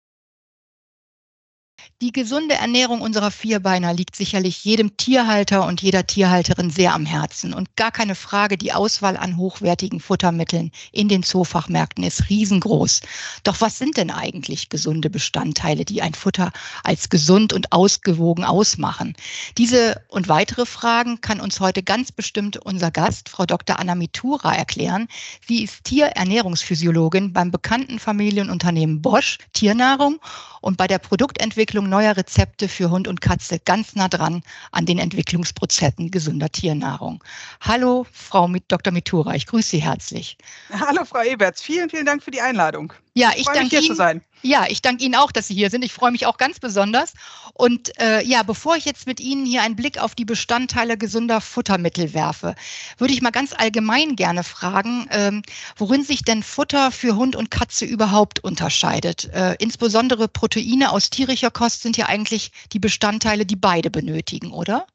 Die 2.02 2.10
gesunde 2.10 2.56
Ernährung 2.56 3.02
unserer 3.02 3.30
Vierbeiner 3.30 3.94
liegt 3.94 4.16
sicherlich 4.16 4.64
jedem 4.64 4.96
Tierhalter 4.96 5.64
und 5.64 5.80
jeder 5.80 6.04
Tierhalterin 6.04 6.68
sehr 6.68 6.92
am 6.92 7.06
Herzen. 7.06 7.54
Und 7.54 7.76
gar 7.76 7.92
keine 7.92 8.16
Frage, 8.16 8.58
die 8.58 8.72
Auswahl 8.72 9.16
an 9.16 9.36
hochwertigen 9.36 10.00
Futtermitteln 10.00 10.72
in 10.90 11.08
den 11.08 11.22
Zoofachmärkten 11.22 12.02
ist 12.02 12.28
riesengroß. 12.28 13.00
Doch 13.44 13.60
was 13.60 13.78
sind 13.78 13.96
denn 13.96 14.10
eigentlich 14.10 14.70
gesunde 14.70 15.08
Bestandteile, 15.08 15.84
die 15.84 16.02
ein 16.02 16.14
Futter 16.14 16.50
als 16.82 17.10
gesund 17.10 17.52
und 17.52 17.70
ausgewogen 17.70 18.44
ausmachen? 18.44 19.14
Diese 19.56 20.02
und 20.08 20.28
weitere 20.28 20.66
Fragen 20.66 21.20
kann 21.20 21.40
uns 21.40 21.60
heute 21.60 21.84
ganz 21.84 22.10
bestimmt 22.10 22.56
unser 22.56 22.90
Gast, 22.90 23.28
Frau 23.28 23.46
Dr. 23.46 23.78
Anna 23.78 23.94
Mitura, 23.94 24.52
erklären. 24.52 25.06
Sie 25.46 25.62
ist 25.62 25.84
Tierernährungsphysiologin 25.84 27.32
beim 27.32 27.52
bekannten 27.52 28.00
Familienunternehmen 28.00 29.00
Bosch 29.00 29.38
Tiernahrung 29.52 30.18
und 30.64 30.78
bei 30.78 30.86
der 30.86 30.98
Produktentwicklung 30.98 31.90
neuer 31.90 32.16
Rezepte 32.16 32.68
für 32.68 32.90
Hund 32.90 33.06
und 33.06 33.20
Katze 33.20 33.58
ganz 33.58 33.94
nah 33.96 34.08
dran 34.08 34.42
an 34.72 34.86
den 34.86 34.98
Entwicklungsprozessen 34.98 36.10
gesunder 36.10 36.48
Tiernahrung. 36.48 37.22
Hallo, 37.60 38.06
Frau 38.10 38.50
Dr. 38.68 38.90
Mitura, 38.90 39.34
ich 39.34 39.46
grüße 39.46 39.68
Sie 39.68 39.82
herzlich. 39.82 40.38
Hallo, 40.72 41.04
Frau 41.04 41.22
Eberts, 41.22 41.60
vielen, 41.60 41.90
vielen 41.90 42.06
Dank 42.06 42.22
für 42.22 42.30
die 42.30 42.40
Einladung. 42.40 42.94
Ja, 43.12 43.32
ich, 43.32 43.40
ich 43.40 43.46
danke 43.46 43.78
Ihnen. 43.78 44.22
Ja, 44.46 44.66
ich 44.68 44.82
danke 44.82 45.02
Ihnen 45.02 45.14
auch, 45.14 45.32
dass 45.32 45.48
Sie 45.48 45.54
hier 45.54 45.70
sind. 45.70 45.82
Ich 45.86 45.94
freue 45.94 46.10
mich 46.10 46.26
auch 46.26 46.36
ganz 46.36 46.60
besonders. 46.60 47.14
Und 47.54 47.98
äh, 47.98 48.22
ja, 48.22 48.42
bevor 48.42 48.76
ich 48.76 48.84
jetzt 48.84 49.06
mit 49.06 49.18
Ihnen 49.18 49.46
hier 49.46 49.62
einen 49.62 49.74
Blick 49.74 49.96
auf 49.96 50.14
die 50.14 50.26
Bestandteile 50.26 50.98
gesunder 50.98 51.40
Futtermittel 51.40 52.12
werfe, 52.12 52.54
würde 52.98 53.14
ich 53.14 53.22
mal 53.22 53.30
ganz 53.30 53.54
allgemein 53.54 54.16
gerne 54.16 54.44
fragen, 54.44 55.06
ähm, 55.10 55.40
worin 55.76 56.04
sich 56.04 56.24
denn 56.24 56.42
Futter 56.42 56.90
für 56.90 57.16
Hund 57.16 57.36
und 57.36 57.50
Katze 57.50 57.86
überhaupt 57.86 58.44
unterscheidet. 58.44 59.30
Äh, 59.32 59.54
insbesondere 59.60 60.28
Proteine 60.28 60.92
aus 60.92 61.08
tierischer 61.08 61.50
Kost 61.50 61.80
sind 61.80 61.96
ja 61.96 62.06
eigentlich 62.06 62.52
die 62.74 62.80
Bestandteile, 62.80 63.46
die 63.46 63.56
beide 63.56 63.90
benötigen, 63.90 64.52
oder? 64.52 64.86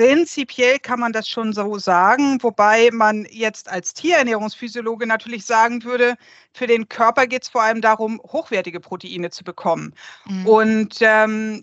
Prinzipiell 0.00 0.78
kann 0.78 0.98
man 0.98 1.12
das 1.12 1.28
schon 1.28 1.52
so 1.52 1.76
sagen, 1.78 2.42
wobei 2.42 2.88
man 2.90 3.26
jetzt 3.30 3.68
als 3.68 3.92
Tierernährungsphysiologe 3.92 5.06
natürlich 5.06 5.44
sagen 5.44 5.84
würde, 5.84 6.14
für 6.54 6.66
den 6.66 6.88
Körper 6.88 7.26
geht 7.26 7.42
es 7.42 7.50
vor 7.50 7.60
allem 7.60 7.82
darum, 7.82 8.18
hochwertige 8.32 8.80
Proteine 8.80 9.28
zu 9.28 9.44
bekommen. 9.44 9.94
Mhm. 10.24 10.46
Und 10.46 10.96
ähm, 11.02 11.60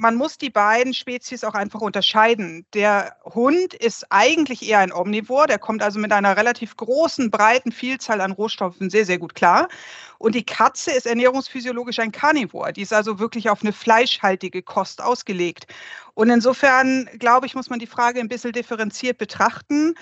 man 0.00 0.16
muss 0.16 0.38
die 0.38 0.50
beiden 0.50 0.94
Spezies 0.94 1.44
auch 1.44 1.54
einfach 1.54 1.80
unterscheiden. 1.80 2.66
Der 2.74 3.16
Hund 3.24 3.74
ist 3.74 4.06
eigentlich 4.10 4.68
eher 4.68 4.78
ein 4.78 4.92
Omnivor, 4.92 5.46
der 5.46 5.58
kommt 5.58 5.82
also 5.82 5.98
mit 5.98 6.12
einer 6.12 6.36
relativ 6.36 6.76
großen, 6.76 7.30
breiten 7.30 7.72
Vielzahl 7.72 8.20
an 8.20 8.32
Rohstoffen 8.32 8.90
sehr, 8.90 9.04
sehr 9.04 9.18
gut 9.18 9.34
klar. 9.34 9.68
Und 10.18 10.34
die 10.34 10.44
Katze 10.44 10.90
ist 10.90 11.06
ernährungsphysiologisch 11.06 11.98
ein 11.98 12.12
Karnivor, 12.12 12.72
die 12.72 12.82
ist 12.82 12.92
also 12.92 13.18
wirklich 13.18 13.50
auf 13.50 13.62
eine 13.62 13.72
fleischhaltige 13.72 14.62
Kost 14.62 15.02
ausgelegt. 15.02 15.66
Und 16.14 16.30
insofern, 16.30 17.08
glaube 17.18 17.46
ich, 17.46 17.54
muss 17.54 17.70
man 17.70 17.78
die 17.78 17.86
Frage 17.86 18.20
ein 18.20 18.28
bisschen 18.28 18.52
differenziert 18.52 19.18
betrachten. 19.18 19.94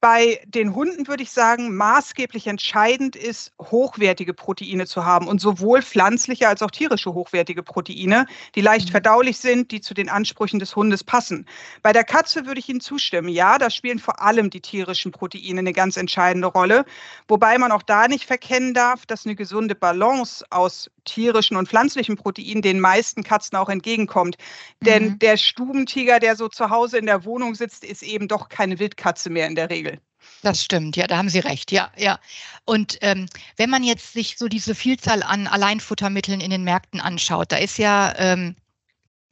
Bei 0.00 0.40
den 0.46 0.74
Hunden 0.74 1.08
würde 1.08 1.22
ich 1.22 1.30
sagen, 1.30 1.76
maßgeblich 1.76 2.46
entscheidend 2.46 3.16
ist, 3.16 3.52
hochwertige 3.60 4.32
Proteine 4.32 4.86
zu 4.86 5.04
haben 5.04 5.28
und 5.28 5.42
sowohl 5.42 5.82
pflanzliche 5.82 6.48
als 6.48 6.62
auch 6.62 6.70
tierische 6.70 7.12
hochwertige 7.12 7.62
Proteine, 7.62 8.24
die 8.54 8.62
leicht 8.62 8.86
mhm. 8.88 8.92
verdaulich 8.92 9.36
sind, 9.36 9.70
die 9.72 9.82
zu 9.82 9.92
den 9.92 10.08
Ansprüchen 10.08 10.58
des 10.58 10.74
Hundes 10.74 11.04
passen. 11.04 11.46
Bei 11.82 11.92
der 11.92 12.04
Katze 12.04 12.46
würde 12.46 12.60
ich 12.60 12.68
Ihnen 12.70 12.80
zustimmen. 12.80 13.28
Ja, 13.28 13.58
da 13.58 13.68
spielen 13.68 13.98
vor 13.98 14.22
allem 14.22 14.48
die 14.48 14.62
tierischen 14.62 15.12
Proteine 15.12 15.58
eine 15.58 15.74
ganz 15.74 15.98
entscheidende 15.98 16.48
Rolle, 16.48 16.86
wobei 17.28 17.58
man 17.58 17.70
auch 17.70 17.82
da 17.82 18.08
nicht 18.08 18.24
verkennen 18.24 18.72
darf, 18.72 19.04
dass 19.04 19.26
eine 19.26 19.34
gesunde 19.36 19.74
Balance 19.74 20.46
aus 20.48 20.90
tierischen 21.04 21.56
und 21.56 21.68
pflanzlichen 21.68 22.16
Proteinen 22.16 22.62
den 22.62 22.80
meisten 22.80 23.22
Katzen 23.22 23.56
auch 23.56 23.68
entgegenkommt. 23.68 24.36
Denn 24.80 25.04
mhm. 25.04 25.18
der 25.18 25.36
Stubentiger, 25.36 26.18
der 26.18 26.36
so 26.36 26.48
zu 26.48 26.70
Hause 26.70 26.98
in 26.98 27.06
der 27.06 27.24
Wohnung 27.24 27.54
sitzt, 27.54 27.84
ist 27.84 28.02
eben 28.02 28.28
doch 28.28 28.48
keine 28.48 28.78
Wildkatze 28.78 29.30
mehr 29.30 29.46
in 29.46 29.54
der 29.54 29.70
Regel. 29.70 30.00
Das 30.42 30.64
stimmt, 30.64 30.96
ja, 30.96 31.06
da 31.06 31.18
haben 31.18 31.28
Sie 31.28 31.38
recht, 31.38 31.70
ja, 31.72 31.90
ja. 31.96 32.18
Und 32.64 32.98
ähm, 33.02 33.26
wenn 33.56 33.70
man 33.70 33.84
jetzt 33.84 34.12
sich 34.12 34.36
so 34.38 34.48
diese 34.48 34.74
Vielzahl 34.74 35.22
an 35.22 35.46
Alleinfuttermitteln 35.46 36.40
in 36.40 36.50
den 36.50 36.64
Märkten 36.64 37.00
anschaut, 37.00 37.52
da 37.52 37.56
ist 37.56 37.78
ja 37.78 38.14
ähm, 38.16 38.54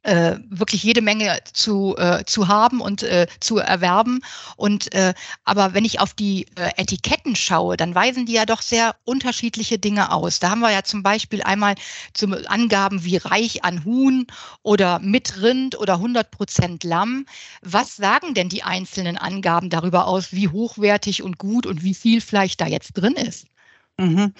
äh, 0.02 0.36
wirklich 0.48 0.82
jede 0.82 1.02
Menge 1.02 1.38
zu, 1.52 1.96
äh, 1.96 2.24
zu 2.24 2.48
haben 2.48 2.80
und 2.80 3.02
äh, 3.02 3.26
zu 3.40 3.58
erwerben. 3.58 4.20
Und 4.56 4.94
äh, 4.94 5.12
aber 5.44 5.74
wenn 5.74 5.84
ich 5.84 6.00
auf 6.00 6.14
die 6.14 6.46
äh, 6.56 6.70
Etiketten 6.76 7.36
schaue, 7.36 7.76
dann 7.76 7.94
weisen 7.94 8.26
die 8.26 8.32
ja 8.32 8.46
doch 8.46 8.62
sehr 8.62 8.96
unterschiedliche 9.04 9.78
Dinge 9.78 10.12
aus. 10.12 10.38
Da 10.38 10.50
haben 10.50 10.60
wir 10.60 10.70
ja 10.70 10.82
zum 10.82 11.02
Beispiel 11.02 11.42
einmal 11.42 11.74
zum 12.14 12.34
Angaben 12.46 13.04
wie 13.04 13.16
reich 13.16 13.64
an 13.64 13.84
Huhn 13.84 14.26
oder 14.62 14.98
mit 15.00 15.42
Rind 15.42 15.78
oder 15.78 15.94
100 15.94 16.30
Prozent 16.30 16.84
Lamm. 16.84 17.26
Was 17.62 17.96
sagen 17.96 18.34
denn 18.34 18.48
die 18.48 18.62
einzelnen 18.62 19.18
Angaben 19.18 19.68
darüber 19.68 20.06
aus, 20.06 20.32
wie 20.32 20.48
hochwertig 20.48 21.22
und 21.22 21.38
gut 21.38 21.66
und 21.66 21.82
wie 21.82 21.94
viel 21.94 22.20
Fleisch 22.20 22.56
da 22.56 22.66
jetzt 22.66 22.92
drin 22.92 23.14
ist? 23.14 23.46
Mhm. 23.98 24.32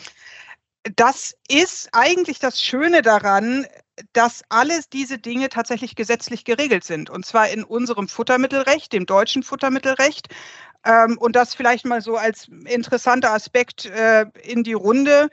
Das 0.97 1.35
ist 1.49 1.89
eigentlich 1.93 2.39
das 2.39 2.63
Schöne 2.63 3.03
daran, 3.03 3.67
dass 4.13 4.43
alles 4.49 4.89
diese 4.89 5.19
Dinge 5.19 5.49
tatsächlich 5.49 5.97
gesetzlich 5.97 6.45
geregelt 6.45 6.85
sind. 6.85 7.11
Und 7.11 7.27
zwar 7.27 7.49
in 7.49 7.65
unserem 7.65 8.09
Futtermittelrecht, 8.09 8.93
dem 8.93 9.07
deutschen 9.07 9.43
Futtermittelrecht. 9.43 10.29
Ähm, 10.85 11.19
und 11.19 11.35
das 11.35 11.55
vielleicht 11.55 11.85
mal 11.85 12.01
so 12.01 12.17
als 12.17 12.49
interessanter 12.67 13.33
Aspekt 13.33 13.87
äh, 13.87 14.27
in 14.43 14.63
die 14.63 14.75
Runde. 14.75 15.29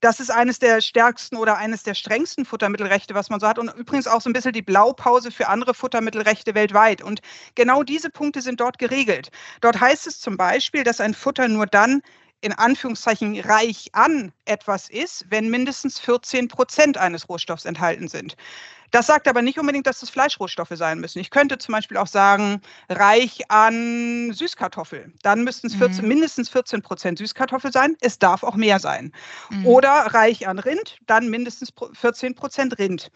Das 0.00 0.20
ist 0.20 0.30
eines 0.30 0.60
der 0.60 0.80
stärksten 0.80 1.36
oder 1.36 1.56
eines 1.56 1.82
der 1.82 1.94
strengsten 1.94 2.44
Futtermittelrechte, 2.44 3.14
was 3.14 3.30
man 3.30 3.40
so 3.40 3.48
hat. 3.48 3.58
Und 3.58 3.74
übrigens 3.74 4.06
auch 4.06 4.20
so 4.20 4.30
ein 4.30 4.32
bisschen 4.32 4.52
die 4.52 4.62
Blaupause 4.62 5.32
für 5.32 5.48
andere 5.48 5.74
Futtermittelrechte 5.74 6.54
weltweit. 6.54 7.02
Und 7.02 7.20
genau 7.56 7.82
diese 7.82 8.10
Punkte 8.10 8.40
sind 8.42 8.60
dort 8.60 8.78
geregelt. 8.78 9.30
Dort 9.60 9.80
heißt 9.80 10.06
es 10.06 10.20
zum 10.20 10.36
Beispiel, 10.36 10.84
dass 10.84 11.00
ein 11.00 11.14
Futter 11.14 11.48
nur 11.48 11.66
dann 11.66 12.00
in 12.40 12.52
Anführungszeichen 12.52 13.38
reich 13.40 13.88
an 13.92 14.32
etwas 14.44 14.88
ist, 14.88 15.26
wenn 15.28 15.50
mindestens 15.50 15.98
14 15.98 16.48
Prozent 16.48 16.96
eines 16.96 17.28
Rohstoffs 17.28 17.64
enthalten 17.64 18.08
sind. 18.08 18.36
Das 18.90 19.06
sagt 19.06 19.28
aber 19.28 19.42
nicht 19.42 19.58
unbedingt, 19.58 19.86
dass 19.86 20.00
das 20.00 20.08
Fleischrohstoffe 20.08 20.72
sein 20.72 20.98
müssen. 20.98 21.18
Ich 21.18 21.30
könnte 21.30 21.58
zum 21.58 21.72
Beispiel 21.72 21.98
auch 21.98 22.06
sagen, 22.06 22.62
reich 22.88 23.50
an 23.50 24.32
Süßkartoffel. 24.32 25.12
Dann 25.22 25.44
müssten 25.44 25.66
es 25.66 25.74
14, 25.74 26.02
mhm. 26.02 26.08
mindestens 26.08 26.48
14 26.48 26.80
Prozent 26.80 27.18
Süßkartoffel 27.18 27.70
sein. 27.70 27.96
Es 28.00 28.18
darf 28.18 28.42
auch 28.42 28.54
mehr 28.54 28.78
sein. 28.78 29.12
Mhm. 29.50 29.66
Oder 29.66 29.90
reich 29.90 30.48
an 30.48 30.58
Rind, 30.58 30.98
dann 31.06 31.28
mindestens 31.28 31.72
14 31.92 32.34
Prozent 32.34 32.78
Rind. 32.78 33.10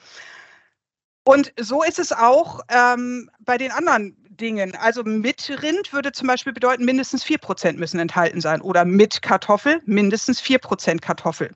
Und 1.24 1.52
so 1.58 1.82
ist 1.82 1.98
es 1.98 2.12
auch 2.12 2.60
ähm, 2.68 3.30
bei 3.40 3.56
den 3.56 3.70
anderen 3.70 4.16
Dingen. 4.36 4.74
Also 4.76 5.02
mit 5.04 5.50
Rind 5.62 5.92
würde 5.92 6.12
zum 6.12 6.28
Beispiel 6.28 6.52
bedeuten, 6.52 6.84
mindestens 6.84 7.24
4% 7.24 7.74
müssen 7.74 8.00
enthalten 8.00 8.40
sein. 8.40 8.60
Oder 8.60 8.84
mit 8.84 9.22
Kartoffel 9.22 9.80
mindestens 9.84 10.42
4% 10.42 11.00
Kartoffel. 11.00 11.54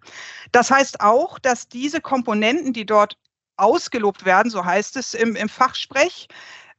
Das 0.52 0.70
heißt 0.70 1.00
auch, 1.00 1.38
dass 1.38 1.68
diese 1.68 2.00
Komponenten, 2.00 2.72
die 2.72 2.86
dort 2.86 3.16
ausgelobt 3.56 4.24
werden, 4.24 4.50
so 4.50 4.64
heißt 4.64 4.96
es 4.96 5.14
im, 5.14 5.34
im 5.36 5.48
Fachsprech, 5.48 6.28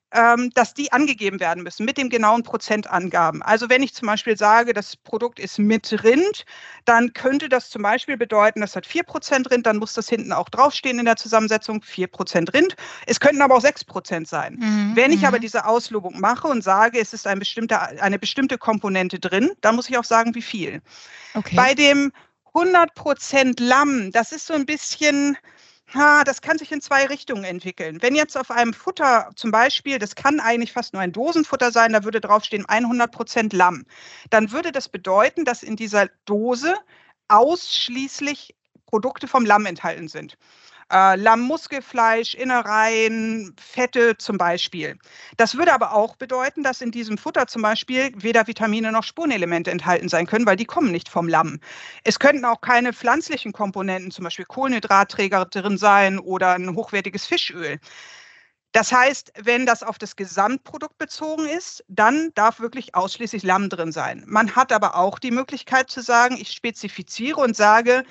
dass 0.10 0.74
die 0.74 0.92
angegeben 0.94 1.42
werden 1.42 1.64
müssen 1.64 1.86
mit 1.86 1.98
dem 1.98 2.10
genauen 2.10 2.44
Prozentangaben. 2.44 3.42
Also 3.42 3.70
wenn 3.70 3.84
ich 3.84 3.94
zum 3.94 4.08
Beispiel 4.08 4.38
sage, 4.38 4.72
das 4.72 4.96
Produkt 4.96 5.38
ist 5.38 5.60
mit 5.60 6.04
Rind, 6.04 6.46
dann 6.86 7.12
könnte 7.12 7.50
das 7.50 7.70
zum 7.70 7.82
Beispiel 7.82 8.16
bedeuten, 8.16 8.62
das 8.62 8.78
hat 8.78 8.88
4% 8.88 9.52
Rind, 9.52 9.66
dann 9.66 9.78
muss 9.78 9.92
das 9.94 10.08
hinten 10.08 10.32
auch 10.32 10.48
draufstehen 10.48 11.00
in 11.00 11.06
der 11.06 11.18
Zusammensetzung, 11.18 11.82
4% 11.82 12.54
Rind. 12.54 12.78
Es 13.06 13.20
könnten 13.20 13.42
aber 13.42 13.56
auch 13.56 13.64
6% 13.64 14.26
sein. 14.26 14.56
Mhm. 14.60 14.92
Wenn 14.96 15.12
ich 15.12 15.28
aber 15.28 15.38
mhm. 15.38 15.42
diese 15.42 15.66
Auslobung 15.66 16.20
mache 16.22 16.48
und 16.48 16.64
sage, 16.64 17.00
es 17.00 17.12
ist 17.12 17.28
ein 17.28 17.40
bestimmter, 17.40 17.90
eine 18.02 18.18
bestimmte 18.18 18.58
Komponente 18.58 19.20
drin, 19.20 19.52
dann 19.60 19.76
muss 19.76 19.90
ich 19.90 19.98
auch 19.98 20.06
sagen, 20.06 20.36
wie 20.36 20.42
viel. 20.42 20.82
Okay. 21.34 21.56
Bei 21.56 21.74
dem 21.74 22.14
100% 22.54 23.62
Lamm, 23.62 24.12
das 24.14 24.32
ist 24.32 24.48
so 24.48 24.54
ein 24.54 24.66
bisschen 24.66 25.38
Ha, 25.94 26.24
das 26.26 26.42
kann 26.42 26.58
sich 26.58 26.72
in 26.74 26.82
zwei 26.82 27.06
Richtungen 27.06 27.46
entwickeln. 27.46 28.02
Wenn 28.02 28.16
jetzt 28.16 28.38
auf 28.38 28.52
einem 28.52 28.74
Futter 28.74 29.30
zum 29.36 29.52
Beispiel, 29.52 30.00
das 30.00 30.16
kann 30.16 30.40
eigentlich 30.42 30.74
fast 30.74 30.94
nur 30.94 31.02
ein 31.02 31.14
Dosenfutter 31.14 31.72
sein, 31.72 31.94
da 31.94 32.04
würde 32.04 32.20
draufstehen 32.20 32.66
100 32.66 33.10
Prozent 33.12 33.54
Lamm, 33.54 33.86
dann 34.30 34.52
würde 34.52 34.74
das 34.74 34.90
bedeuten, 34.90 35.46
dass 35.46 35.64
in 35.64 35.78
dieser 35.78 36.08
Dose 36.26 36.76
ausschließlich 37.30 38.56
Produkte 38.86 39.28
vom 39.28 39.46
Lamm 39.46 39.66
enthalten 39.66 40.10
sind 40.10 40.38
äh, 40.92 41.16
Lammmuskelfleisch, 41.16 42.34
Innereien, 42.36 43.56
Fette 43.60 44.18
zum 44.18 44.38
Beispiel. 44.38 44.98
Das 45.38 45.58
würde 45.58 45.74
aber 45.74 45.94
auch 45.94 46.16
bedeuten, 46.16 46.64
dass 46.64 46.82
in 46.82 46.92
diesem 46.92 47.18
Futter 47.18 47.48
zum 47.48 47.62
Beispiel 47.62 48.12
weder 48.16 48.48
Vitamine 48.48 48.92
noch 48.92 49.04
Spurenelemente 49.04 49.72
enthalten 49.72 50.10
sein 50.10 50.28
können, 50.28 50.46
weil 50.46 50.56
die 50.56 50.66
kommen 50.66 50.92
nicht 50.92 51.10
vom 51.10 51.28
Lamm. 51.28 51.60
Es 52.04 52.20
könnten 52.20 52.46
auch 52.46 52.62
keine 52.62 52.94
pflanzlichen 52.94 53.52
Komponenten, 53.54 54.12
zum 54.12 54.24
Beispiel 54.24 54.46
Kohlenhydratträger 54.46 55.46
drin 55.46 55.78
sein 55.78 56.20
oder 56.20 56.54
ein 56.54 56.76
hochwertiges 56.76 57.26
Fischöl. 57.26 57.80
Das 58.74 58.92
heißt, 58.92 59.34
wenn 59.42 59.66
das 59.66 59.82
auf 59.82 59.98
das 59.98 60.16
Gesamtprodukt 60.16 60.98
bezogen 60.98 61.48
ist, 61.48 61.84
dann 61.88 62.32
darf 62.36 62.60
wirklich 62.60 62.94
ausschließlich 62.96 63.44
Lamm 63.44 63.70
drin 63.70 63.92
sein. 63.92 64.24
Man 64.28 64.56
hat 64.56 64.72
aber 64.72 64.96
auch 64.98 65.20
die 65.20 65.32
Möglichkeit 65.32 65.90
zu 65.90 66.02
sagen, 66.02 66.38
ich 66.38 66.52
spezifiziere 66.52 67.40
und 67.42 67.56
sage, 67.56 68.04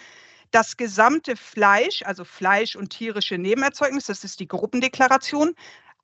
das 0.57 0.79
gesamte 0.79 1.37
Fleisch, 1.37 2.03
also 2.07 2.25
Fleisch 2.25 2.77
und 2.77 2.88
tierische 2.88 3.37
Nebenerzeugnisse, 3.37 4.12
das 4.12 4.25
ist 4.25 4.40
die 4.40 4.49
Gruppendeklaration, 4.49 5.55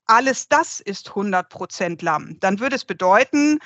alles 0.05 0.47
das 0.47 0.81
ist 0.81 1.09
100 1.09 1.49
Prozent 1.49 2.03
Lamm. 2.03 2.38
Dann 2.38 2.61
würde 2.61 2.77
es 2.77 2.85
bedeuten, 2.85 3.61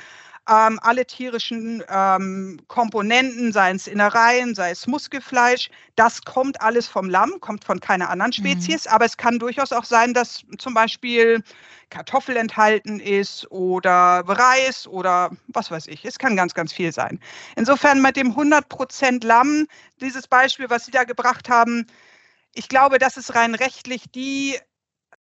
ähm, 0.49 0.79
alle 0.83 1.07
tierischen 1.07 1.83
ähm, 1.89 2.61
Komponenten, 2.69 3.53
seien 3.53 3.77
es 3.77 3.87
Innereien, 3.87 4.55
sei 4.55 4.71
es 4.71 4.87
Muskelfleisch, 4.87 5.71
das 5.97 6.23
kommt 6.23 6.61
alles 6.61 6.87
vom 6.87 7.11
Lamm, 7.11 7.41
kommt 7.41 7.65
von 7.65 7.81
keiner 7.81 8.11
anderen 8.11 8.31
mhm. 8.31 8.45
Spezies. 8.45 8.85
Mhm. 8.87 8.93
Aber 8.93 9.05
es 9.05 9.17
kann 9.17 9.39
durchaus 9.39 9.73
auch 9.73 9.85
sein, 9.85 10.15
dass 10.15 10.45
zum 10.59 10.75
Beispiel 10.75 11.43
Kartoffel 11.91 12.37
enthalten 12.37 13.01
ist 13.01 13.51
oder 13.51 14.25
Reis 14.27 14.87
oder 14.87 15.31
was 15.49 15.71
weiß 15.71 15.87
ich. 15.89 16.05
Es 16.05 16.19
kann 16.19 16.37
ganz, 16.37 16.55
ganz 16.55 16.73
viel 16.73 16.93
sein. 16.93 17.21
Insofern 17.57 18.03
mit 18.03 18.17
dem 18.17 18.37
100% 18.37 19.25
Lamm, 19.25 19.67
dieses 20.01 20.27
Beispiel, 20.27 20.71
was 20.71 20.87
Sie 20.87 20.91
da 20.91 21.05
gebracht 21.05 21.49
haben, 21.49 21.87
ich 22.55 22.69
glaube, 22.69 22.99
das 22.99 23.17
ist 23.17 23.35
rein 23.35 23.55
rechtlich 23.55 24.05
die 24.15 24.57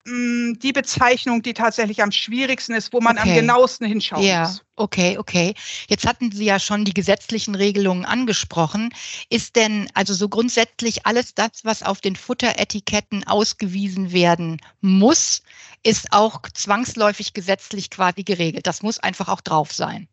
die 0.07 0.73
Bezeichnung, 0.73 1.43
die 1.43 1.53
tatsächlich 1.53 2.01
am 2.01 2.13
schwierigsten 2.13 2.75
ist, 2.75 2.93
wo 2.93 3.01
man 3.01 3.19
okay. 3.19 3.31
am 3.31 3.35
genauesten 3.35 3.87
hinschauen 3.87 4.23
ja. 4.23 4.43
muss. 4.43 4.63
Okay, 4.77 5.19
okay. 5.19 5.55
Jetzt 5.89 6.07
hatten 6.07 6.31
Sie 6.31 6.45
ja 6.45 6.61
schon 6.61 6.85
die 6.85 6.95
gesetzlichen 6.95 7.57
Regelungen 7.57 8.05
angesprochen. 8.05 8.95
Ist 9.31 9.57
denn 9.57 9.91
also 9.95 10.15
so 10.15 10.29
grundsätzlich 10.29 11.07
alles 11.07 11.35
das, 11.35 11.65
was 11.65 11.83
auf 11.83 12.01
den 12.01 12.15
Futteretiketten 12.15 13.27
ausgewiesen 13.27 14.13
werden 14.13 14.61
muss, 14.81 15.43
ist 15.83 16.13
auch 16.13 16.43
zwangsläufig 16.55 17.33
gesetzlich 17.33 17.91
quasi 17.91 18.23
geregelt? 18.23 18.67
Das 18.67 18.83
muss 18.83 19.01
einfach 19.01 19.29
auch 19.29 19.41
drauf 19.41 19.73
sein. 19.73 20.07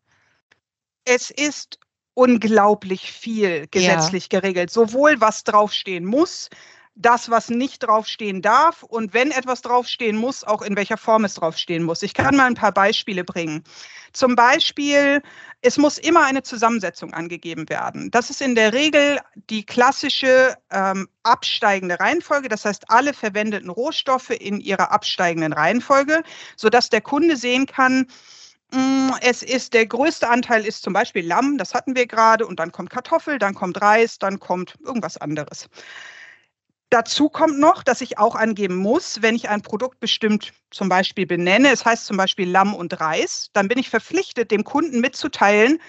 Es 1.04 1.30
ist 1.30 1.78
unglaublich 2.14 3.12
viel 3.12 3.68
gesetzlich 3.70 4.28
ja. 4.32 4.40
geregelt, 4.40 4.70
sowohl 4.70 5.20
was 5.20 5.44
draufstehen 5.44 6.04
muss, 6.04 6.48
das, 6.96 7.28
was 7.28 7.48
nicht 7.48 7.82
draufstehen 7.82 8.40
darf 8.40 8.82
und 8.84 9.14
wenn 9.14 9.32
etwas 9.32 9.62
draufstehen 9.62 10.16
muss, 10.16 10.44
auch 10.44 10.62
in 10.62 10.76
welcher 10.76 10.96
Form 10.96 11.24
es 11.24 11.34
draufstehen 11.34 11.82
muss. 11.82 12.02
Ich 12.02 12.14
kann 12.14 12.36
mal 12.36 12.46
ein 12.46 12.54
paar 12.54 12.72
Beispiele 12.72 13.24
bringen. 13.24 13.64
Zum 14.12 14.36
Beispiel, 14.36 15.20
es 15.60 15.76
muss 15.76 15.98
immer 15.98 16.24
eine 16.24 16.44
Zusammensetzung 16.44 17.12
angegeben 17.12 17.68
werden. 17.68 18.12
Das 18.12 18.30
ist 18.30 18.40
in 18.40 18.54
der 18.54 18.72
Regel 18.72 19.18
die 19.50 19.66
klassische 19.66 20.56
ähm, 20.70 21.08
absteigende 21.24 21.98
Reihenfolge, 21.98 22.48
das 22.48 22.64
heißt 22.64 22.84
alle 22.88 23.12
verwendeten 23.12 23.70
Rohstoffe 23.70 24.30
in 24.30 24.60
ihrer 24.60 24.92
absteigenden 24.92 25.52
Reihenfolge, 25.52 26.22
sodass 26.56 26.90
der 26.90 27.00
Kunde 27.00 27.36
sehen 27.36 27.66
kann, 27.66 28.06
mm, 28.70 29.10
es 29.20 29.42
ist 29.42 29.74
der 29.74 29.86
größte 29.86 30.28
Anteil 30.28 30.64
ist 30.64 30.84
zum 30.84 30.92
Beispiel 30.92 31.26
Lamm, 31.26 31.58
das 31.58 31.74
hatten 31.74 31.96
wir 31.96 32.06
gerade, 32.06 32.46
und 32.46 32.60
dann 32.60 32.70
kommt 32.70 32.90
Kartoffel, 32.90 33.40
dann 33.40 33.54
kommt 33.54 33.80
Reis, 33.82 34.20
dann 34.20 34.38
kommt 34.38 34.76
irgendwas 34.84 35.16
anderes. 35.16 35.68
Dazu 36.90 37.28
kommt 37.28 37.58
noch, 37.58 37.82
dass 37.82 38.00
ich 38.00 38.18
auch 38.18 38.34
angeben 38.34 38.76
muss, 38.76 39.20
wenn 39.22 39.34
ich 39.34 39.48
ein 39.48 39.62
Produkt 39.62 40.00
bestimmt 40.00 40.52
zum 40.70 40.88
Beispiel 40.88 41.26
benenne, 41.26 41.70
es 41.72 41.84
heißt 41.84 42.06
zum 42.06 42.16
Beispiel 42.16 42.48
Lamm 42.48 42.74
und 42.74 43.00
Reis, 43.00 43.50
dann 43.52 43.68
bin 43.68 43.78
ich 43.78 43.90
verpflichtet, 43.90 44.50
dem 44.50 44.64
Kunden 44.64 45.00
mitzuteilen, 45.00 45.80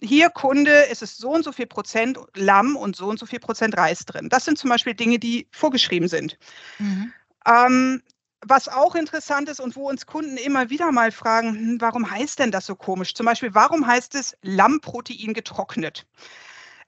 hier 0.00 0.30
Kunde, 0.30 0.88
es 0.88 1.02
ist 1.02 1.18
so 1.18 1.30
und 1.30 1.44
so 1.44 1.52
viel 1.52 1.66
Prozent 1.66 2.18
Lamm 2.34 2.76
und 2.76 2.96
so 2.96 3.06
und 3.06 3.18
so 3.18 3.26
viel 3.26 3.38
Prozent 3.38 3.76
Reis 3.76 4.04
drin. 4.04 4.28
Das 4.28 4.44
sind 4.44 4.58
zum 4.58 4.70
Beispiel 4.70 4.94
Dinge, 4.94 5.18
die 5.18 5.48
vorgeschrieben 5.50 6.08
sind. 6.08 6.38
Mhm. 6.78 7.12
Ähm, 7.46 8.02
was 8.46 8.68
auch 8.68 8.94
interessant 8.94 9.48
ist 9.48 9.60
und 9.60 9.76
wo 9.76 9.88
uns 9.88 10.06
Kunden 10.06 10.36
immer 10.36 10.68
wieder 10.68 10.92
mal 10.92 11.12
fragen, 11.12 11.54
hm, 11.54 11.80
warum 11.80 12.10
heißt 12.10 12.38
denn 12.38 12.50
das 12.50 12.66
so 12.66 12.74
komisch? 12.74 13.14
Zum 13.14 13.26
Beispiel, 13.26 13.54
warum 13.54 13.86
heißt 13.86 14.14
es 14.14 14.36
Lammprotein 14.42 15.32
getrocknet? 15.32 16.06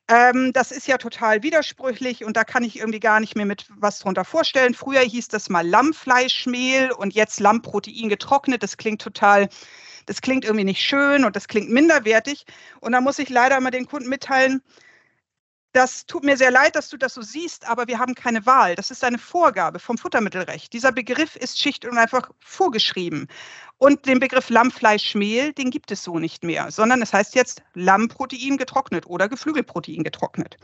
Ähm, 0.08 0.52
das 0.52 0.70
ist 0.70 0.86
ja 0.86 0.98
total 0.98 1.42
widersprüchlich 1.42 2.24
und 2.24 2.36
da 2.36 2.44
kann 2.44 2.62
ich 2.62 2.78
irgendwie 2.78 3.00
gar 3.00 3.18
nicht 3.18 3.34
mehr 3.34 3.46
mit 3.46 3.66
was 3.70 3.98
drunter 3.98 4.24
vorstellen. 4.24 4.74
Früher 4.74 5.00
hieß 5.00 5.28
das 5.28 5.48
mal 5.48 5.66
Lammfleischmehl 5.66 6.92
und 6.92 7.14
jetzt 7.14 7.40
Lammprotein 7.40 8.08
getrocknet. 8.08 8.62
Das 8.62 8.76
klingt 8.76 9.02
total, 9.02 9.48
das 10.06 10.20
klingt 10.20 10.44
irgendwie 10.44 10.64
nicht 10.64 10.82
schön 10.82 11.24
und 11.24 11.34
das 11.34 11.48
klingt 11.48 11.70
minderwertig. 11.70 12.46
Und 12.80 12.92
da 12.92 13.00
muss 13.00 13.18
ich 13.18 13.30
leider 13.30 13.58
mal 13.60 13.70
den 13.72 13.86
Kunden 13.86 14.08
mitteilen, 14.08 14.62
das 15.76 16.06
tut 16.06 16.24
mir 16.24 16.38
sehr 16.38 16.50
leid, 16.50 16.74
dass 16.74 16.88
du 16.88 16.96
das 16.96 17.12
so 17.12 17.20
siehst, 17.20 17.68
aber 17.68 17.86
wir 17.86 17.98
haben 17.98 18.14
keine 18.14 18.46
Wahl. 18.46 18.76
Das 18.76 18.90
ist 18.90 19.04
eine 19.04 19.18
Vorgabe 19.18 19.78
vom 19.78 19.98
Futtermittelrecht. 19.98 20.72
Dieser 20.72 20.90
Begriff 20.90 21.36
ist 21.36 21.60
schlicht 21.60 21.84
und 21.84 21.98
einfach 21.98 22.30
vorgeschrieben. 22.40 23.28
Und 23.78 24.06
den 24.06 24.20
Begriff 24.20 24.48
Lammfleischmehl, 24.48 25.52
den 25.52 25.70
gibt 25.70 25.90
es 25.90 26.02
so 26.02 26.18
nicht 26.18 26.42
mehr, 26.42 26.70
sondern 26.70 27.02
es 27.02 27.12
heißt 27.12 27.34
jetzt 27.34 27.62
Lammprotein 27.74 28.56
getrocknet 28.56 29.06
oder 29.06 29.28
Geflügelprotein 29.28 30.02
getrocknet. 30.02 30.56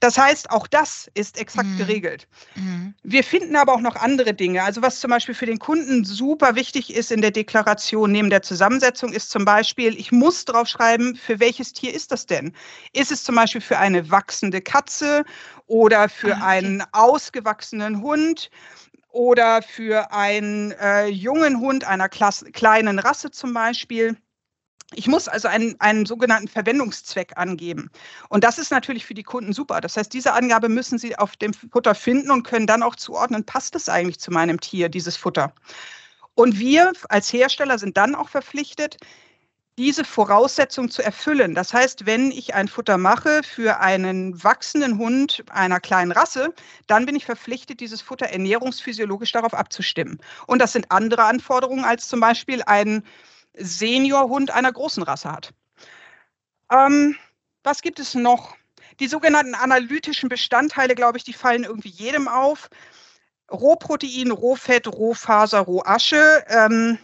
Das 0.00 0.18
heißt, 0.18 0.50
auch 0.50 0.66
das 0.66 1.08
ist 1.14 1.38
exakt 1.38 1.68
mhm. 1.68 1.78
geregelt. 1.78 2.26
Mhm. 2.56 2.94
Wir 3.04 3.22
finden 3.22 3.54
aber 3.54 3.72
auch 3.72 3.80
noch 3.80 3.94
andere 3.94 4.34
Dinge. 4.34 4.64
Also 4.64 4.82
was 4.82 4.98
zum 4.98 5.10
Beispiel 5.10 5.34
für 5.34 5.46
den 5.46 5.60
Kunden 5.60 6.04
super 6.04 6.56
wichtig 6.56 6.92
ist 6.92 7.12
in 7.12 7.20
der 7.20 7.30
Deklaration 7.30 8.10
neben 8.10 8.30
der 8.30 8.42
Zusammensetzung, 8.42 9.12
ist 9.12 9.30
zum 9.30 9.44
Beispiel, 9.44 9.96
ich 9.96 10.10
muss 10.10 10.44
drauf 10.44 10.66
schreiben, 10.66 11.14
für 11.14 11.38
welches 11.38 11.72
Tier 11.72 11.94
ist 11.94 12.10
das 12.10 12.26
denn? 12.26 12.52
Ist 12.92 13.12
es 13.12 13.22
zum 13.22 13.36
Beispiel 13.36 13.60
für 13.60 13.78
eine 13.78 14.10
wachsende 14.10 14.60
Katze 14.60 15.24
oder 15.68 16.08
für 16.08 16.34
ah, 16.34 16.38
okay. 16.38 16.46
einen 16.46 16.82
ausgewachsenen 16.90 18.02
Hund? 18.02 18.50
Oder 19.08 19.62
für 19.62 20.12
einen 20.12 20.72
äh, 20.72 21.06
jungen 21.06 21.60
Hund 21.60 21.84
einer 21.84 22.08
Klasse, 22.08 22.50
kleinen 22.52 22.98
Rasse 22.98 23.30
zum 23.30 23.54
Beispiel. 23.54 24.16
Ich 24.94 25.08
muss 25.08 25.26
also 25.26 25.48
einen, 25.48 25.74
einen 25.80 26.06
sogenannten 26.06 26.48
Verwendungszweck 26.48 27.36
angeben. 27.36 27.90
Und 28.28 28.44
das 28.44 28.58
ist 28.58 28.70
natürlich 28.70 29.04
für 29.04 29.14
die 29.14 29.24
Kunden 29.24 29.52
super. 29.52 29.80
Das 29.80 29.96
heißt, 29.96 30.12
diese 30.12 30.32
Angabe 30.32 30.68
müssen 30.68 30.98
Sie 30.98 31.16
auf 31.18 31.36
dem 31.36 31.54
Futter 31.54 31.94
finden 31.94 32.30
und 32.30 32.44
können 32.44 32.66
dann 32.66 32.82
auch 32.82 32.94
zuordnen, 32.94 33.44
passt 33.44 33.74
es 33.74 33.88
eigentlich 33.88 34.20
zu 34.20 34.30
meinem 34.30 34.60
Tier, 34.60 34.88
dieses 34.88 35.16
Futter. 35.16 35.52
Und 36.34 36.58
wir 36.58 36.92
als 37.08 37.32
Hersteller 37.32 37.78
sind 37.78 37.96
dann 37.96 38.14
auch 38.14 38.28
verpflichtet, 38.28 38.98
diese 39.78 40.04
Voraussetzung 40.04 40.90
zu 40.90 41.02
erfüllen. 41.02 41.54
Das 41.54 41.74
heißt, 41.74 42.06
wenn 42.06 42.30
ich 42.30 42.54
ein 42.54 42.68
Futter 42.68 42.96
mache 42.96 43.42
für 43.42 43.80
einen 43.80 44.42
wachsenden 44.42 44.98
Hund 44.98 45.44
einer 45.50 45.80
kleinen 45.80 46.12
Rasse, 46.12 46.54
dann 46.86 47.04
bin 47.04 47.14
ich 47.14 47.26
verpflichtet, 47.26 47.80
dieses 47.80 48.00
Futter 48.00 48.26
ernährungsphysiologisch 48.26 49.32
darauf 49.32 49.52
abzustimmen. 49.52 50.18
Und 50.46 50.60
das 50.60 50.72
sind 50.72 50.90
andere 50.90 51.24
Anforderungen, 51.24 51.84
als 51.84 52.08
zum 52.08 52.20
Beispiel 52.20 52.62
ein 52.64 53.04
Seniorhund 53.54 54.50
einer 54.50 54.72
großen 54.72 55.02
Rasse 55.02 55.30
hat. 55.30 55.52
Ähm, 56.70 57.16
was 57.62 57.82
gibt 57.82 57.98
es 57.98 58.14
noch? 58.14 58.56
Die 58.98 59.08
sogenannten 59.08 59.54
analytischen 59.54 60.30
Bestandteile, 60.30 60.94
glaube 60.94 61.18
ich, 61.18 61.24
die 61.24 61.34
fallen 61.34 61.64
irgendwie 61.64 61.90
jedem 61.90 62.28
auf. 62.28 62.70
Rohprotein, 63.50 64.30
Rohfett, 64.30 64.88
Rohfaser, 64.88 65.60
Rohasche. 65.60 66.44
Ähm, 66.48 66.98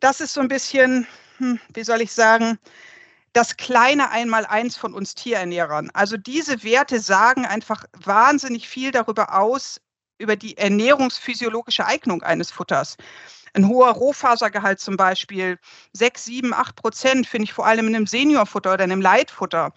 das 0.00 0.20
ist 0.20 0.34
so 0.34 0.40
ein 0.40 0.48
bisschen 0.48 1.06
hm, 1.38 1.58
wie 1.72 1.84
soll 1.84 2.00
ich 2.00 2.12
sagen, 2.12 2.58
das 3.32 3.56
kleine 3.56 4.10
Einmaleins 4.10 4.76
von 4.76 4.94
uns 4.94 5.14
Tierernährern. 5.14 5.90
Also 5.92 6.16
diese 6.16 6.62
Werte 6.62 7.00
sagen 7.00 7.44
einfach 7.44 7.84
wahnsinnig 7.92 8.68
viel 8.68 8.92
darüber 8.92 9.34
aus, 9.36 9.80
über 10.18 10.36
die 10.36 10.56
ernährungsphysiologische 10.56 11.84
Eignung 11.84 12.22
eines 12.22 12.52
Futters. 12.52 12.96
Ein 13.54 13.68
hoher 13.68 13.90
Rohfasergehalt 13.92 14.80
zum 14.80 14.96
Beispiel, 14.96 15.58
6, 15.92 16.24
7, 16.24 16.54
8 16.54 16.76
Prozent 16.76 17.26
finde 17.26 17.44
ich 17.44 17.52
vor 17.52 17.66
allem 17.66 17.88
in 17.88 17.96
einem 17.96 18.06
Seniorfutter 18.06 18.74
oder 18.74 18.84
einem 18.84 19.00
Leitfutter. 19.00 19.72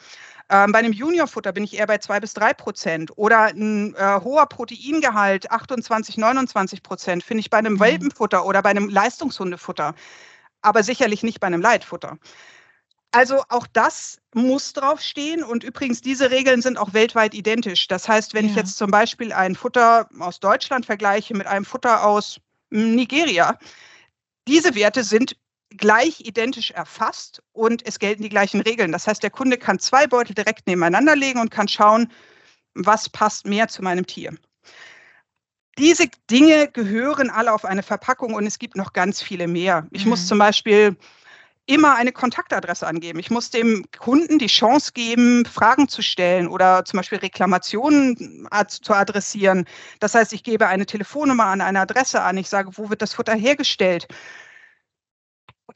Ähm, 0.50 0.72
bei 0.72 0.80
einem 0.80 0.94
Juniorfutter 0.94 1.52
bin 1.52 1.64
ich 1.64 1.78
eher 1.78 1.88
bei 1.88 1.98
2 1.98 2.20
bis 2.20 2.34
3 2.34 2.54
Prozent. 2.54 3.12
Oder 3.18 3.46
ein 3.46 3.94
äh, 3.96 4.20
hoher 4.24 4.46
Proteingehalt, 4.46 5.52
28, 5.52 6.18
29 6.18 6.84
Prozent, 6.84 7.24
finde 7.24 7.42
ich 7.42 7.50
bei 7.50 7.58
einem 7.58 7.74
mhm. 7.74 7.80
Welpenfutter 7.80 8.46
oder 8.46 8.62
bei 8.62 8.70
einem 8.70 8.90
Leistungshundefutter 8.90 9.94
aber 10.68 10.84
sicherlich 10.84 11.24
nicht 11.24 11.40
bei 11.40 11.48
einem 11.48 11.62
Leitfutter. 11.62 12.18
Also 13.12 13.44
auch 13.50 13.68
das 13.68 14.20
muss 14.34 14.74
draufstehen 14.74 15.44
und 15.44 15.64
übrigens 15.64 16.02
diese 16.02 16.30
Regeln 16.30 16.62
sind 16.62 16.78
auch 16.78 16.94
weltweit 16.94 17.34
identisch. 17.34 17.88
Das 17.88 18.08
heißt, 18.08 18.34
wenn 18.34 18.46
ja. 18.46 18.52
ich 18.52 18.58
jetzt 18.58 18.78
zum 18.78 18.92
Beispiel 18.92 19.32
ein 19.32 19.56
Futter 19.56 20.10
aus 20.20 20.40
Deutschland 20.40 20.86
vergleiche 20.86 21.36
mit 21.36 21.48
einem 21.48 21.66
Futter 21.66 22.06
aus 22.06 22.40
Nigeria, 22.70 23.58
diese 24.48 24.76
Werte 24.76 25.04
sind 25.04 25.38
gleich 25.70 26.22
identisch 26.22 26.72
erfasst 26.72 27.42
und 27.54 27.86
es 27.86 28.00
gelten 28.00 28.24
die 28.24 28.30
gleichen 28.30 28.62
Regeln. 28.62 28.92
Das 28.92 29.08
heißt, 29.08 29.24
der 29.24 29.32
Kunde 29.32 29.58
kann 29.58 29.80
zwei 29.80 30.08
Beutel 30.08 30.34
direkt 30.34 30.68
nebeneinander 30.68 31.16
legen 31.16 31.40
und 31.40 31.50
kann 31.50 31.68
schauen, 31.68 32.12
was 32.74 33.10
passt 33.10 33.46
mehr 33.46 33.68
zu 33.68 33.82
meinem 33.82 34.06
Tier. 34.06 34.34
Diese 35.78 36.08
Dinge 36.30 36.70
gehören 36.70 37.30
alle 37.30 37.54
auf 37.54 37.64
eine 37.64 37.84
Verpackung 37.84 38.34
und 38.34 38.48
es 38.48 38.58
gibt 38.58 38.76
noch 38.76 38.94
ganz 38.94 39.22
viele 39.22 39.48
mehr. 39.48 39.88
Ich 39.92 40.06
mhm. 40.06 40.12
muss 40.12 40.28
zum 40.28 40.40
Beispiel 40.40 40.98
immer 41.68 41.96
eine 41.96 42.12
Kontaktadresse 42.12 42.88
angeben. 42.88 43.20
Ich 43.20 43.30
muss 43.30 43.52
dem 43.52 43.86
Kunden 44.00 44.40
die 44.40 44.48
Chance 44.48 44.94
geben, 44.94 45.46
Fragen 45.46 45.88
zu 45.88 46.02
stellen 46.02 46.48
oder 46.48 46.86
zum 46.86 46.98
Beispiel 46.98 47.20
Reklamationen 47.20 48.48
zu 48.68 48.94
adressieren. 48.94 49.66
Das 50.00 50.16
heißt, 50.16 50.34
ich 50.34 50.44
gebe 50.44 50.68
eine 50.68 50.86
Telefonnummer 50.86 51.46
an 51.46 51.62
eine 51.62 51.82
Adresse 51.82 52.22
an. 52.22 52.38
Ich 52.38 52.50
sage, 52.50 52.72
wo 52.76 52.90
wird 52.90 53.02
das 53.02 53.14
Futter 53.14 53.36
hergestellt? 53.36 54.08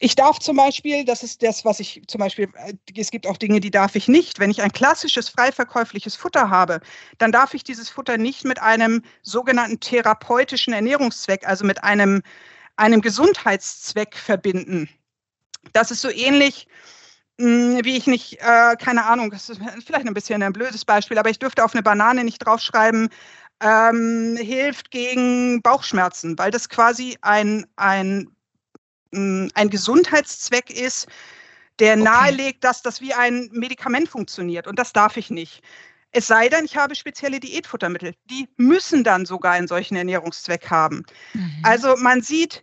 Ich 0.04 0.16
darf 0.16 0.40
zum 0.40 0.56
Beispiel, 0.56 1.04
das 1.04 1.22
ist 1.22 1.44
das, 1.44 1.64
was 1.64 1.78
ich 1.78 2.02
zum 2.08 2.18
Beispiel, 2.18 2.48
äh, 2.56 2.74
es 2.96 3.12
gibt 3.12 3.24
auch 3.24 3.36
Dinge, 3.36 3.60
die 3.60 3.70
darf 3.70 3.94
ich 3.94 4.08
nicht. 4.08 4.40
Wenn 4.40 4.50
ich 4.50 4.60
ein 4.60 4.72
klassisches 4.72 5.28
freiverkäufliches 5.28 6.16
Futter 6.16 6.50
habe, 6.50 6.80
dann 7.18 7.30
darf 7.30 7.54
ich 7.54 7.62
dieses 7.62 7.88
Futter 7.88 8.18
nicht 8.18 8.44
mit 8.44 8.60
einem 8.60 9.04
sogenannten 9.22 9.78
therapeutischen 9.78 10.72
Ernährungszweck, 10.72 11.46
also 11.46 11.64
mit 11.64 11.84
einem, 11.84 12.20
einem 12.74 13.00
Gesundheitszweck 13.00 14.16
verbinden. 14.16 14.88
Das 15.72 15.92
ist 15.92 16.00
so 16.00 16.10
ähnlich, 16.10 16.66
hm, 17.38 17.84
wie 17.84 17.96
ich 17.96 18.08
nicht, 18.08 18.40
äh, 18.40 18.74
keine 18.80 19.04
Ahnung, 19.04 19.30
das 19.30 19.50
ist 19.50 19.60
vielleicht 19.86 20.08
ein 20.08 20.14
bisschen 20.14 20.42
ein 20.42 20.52
blödes 20.52 20.84
Beispiel, 20.84 21.18
aber 21.18 21.30
ich 21.30 21.38
dürfte 21.38 21.64
auf 21.64 21.74
eine 21.74 21.82
Banane 21.84 22.24
nicht 22.24 22.44
draufschreiben, 22.44 23.08
ähm, 23.62 24.36
hilft 24.36 24.90
gegen 24.90 25.62
Bauchschmerzen, 25.62 26.36
weil 26.38 26.50
das 26.50 26.68
quasi 26.68 27.16
ein, 27.22 27.66
ein, 27.76 28.34
ein 29.12 29.70
Gesundheitszweck 29.70 30.70
ist, 30.70 31.06
der 31.78 31.94
okay. 31.94 32.02
nahelegt, 32.02 32.64
dass 32.64 32.82
das 32.82 33.00
wie 33.00 33.14
ein 33.14 33.48
Medikament 33.52 34.08
funktioniert. 34.08 34.66
Und 34.66 34.78
das 34.78 34.92
darf 34.92 35.16
ich 35.16 35.30
nicht. 35.30 35.62
Es 36.12 36.26
sei 36.26 36.48
denn, 36.48 36.66
ich 36.66 36.76
habe 36.76 36.94
spezielle 36.94 37.40
Diätfuttermittel. 37.40 38.14
Die 38.30 38.48
müssen 38.56 39.02
dann 39.02 39.24
sogar 39.24 39.52
einen 39.52 39.66
solchen 39.66 39.96
Ernährungszweck 39.96 40.70
haben. 40.70 41.04
Mhm. 41.32 41.50
Also 41.62 41.96
man 41.96 42.20
sieht, 42.20 42.62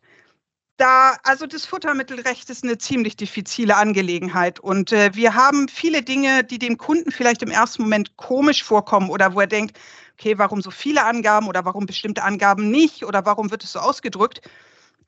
da, 0.77 1.17
also 1.23 1.45
das 1.45 1.65
Futtermittelrecht 1.65 2.49
ist 2.49 2.63
eine 2.63 2.77
ziemlich 2.77 3.17
diffizile 3.17 3.75
Angelegenheit. 3.75 4.59
Und 4.59 4.91
äh, 4.91 5.13
wir 5.13 5.33
haben 5.33 5.67
viele 5.67 6.03
Dinge, 6.03 6.43
die 6.43 6.59
dem 6.59 6.77
Kunden 6.77 7.11
vielleicht 7.11 7.41
im 7.41 7.49
ersten 7.49 7.81
Moment 7.83 8.15
komisch 8.17 8.63
vorkommen 8.63 9.09
oder 9.09 9.33
wo 9.33 9.41
er 9.41 9.47
denkt, 9.47 9.77
okay, 10.13 10.37
warum 10.37 10.61
so 10.61 10.71
viele 10.71 11.03
Angaben 11.03 11.47
oder 11.47 11.65
warum 11.65 11.85
bestimmte 11.85 12.23
Angaben 12.23 12.69
nicht 12.69 13.03
oder 13.03 13.25
warum 13.25 13.51
wird 13.51 13.63
es 13.63 13.73
so 13.73 13.79
ausgedrückt? 13.79 14.41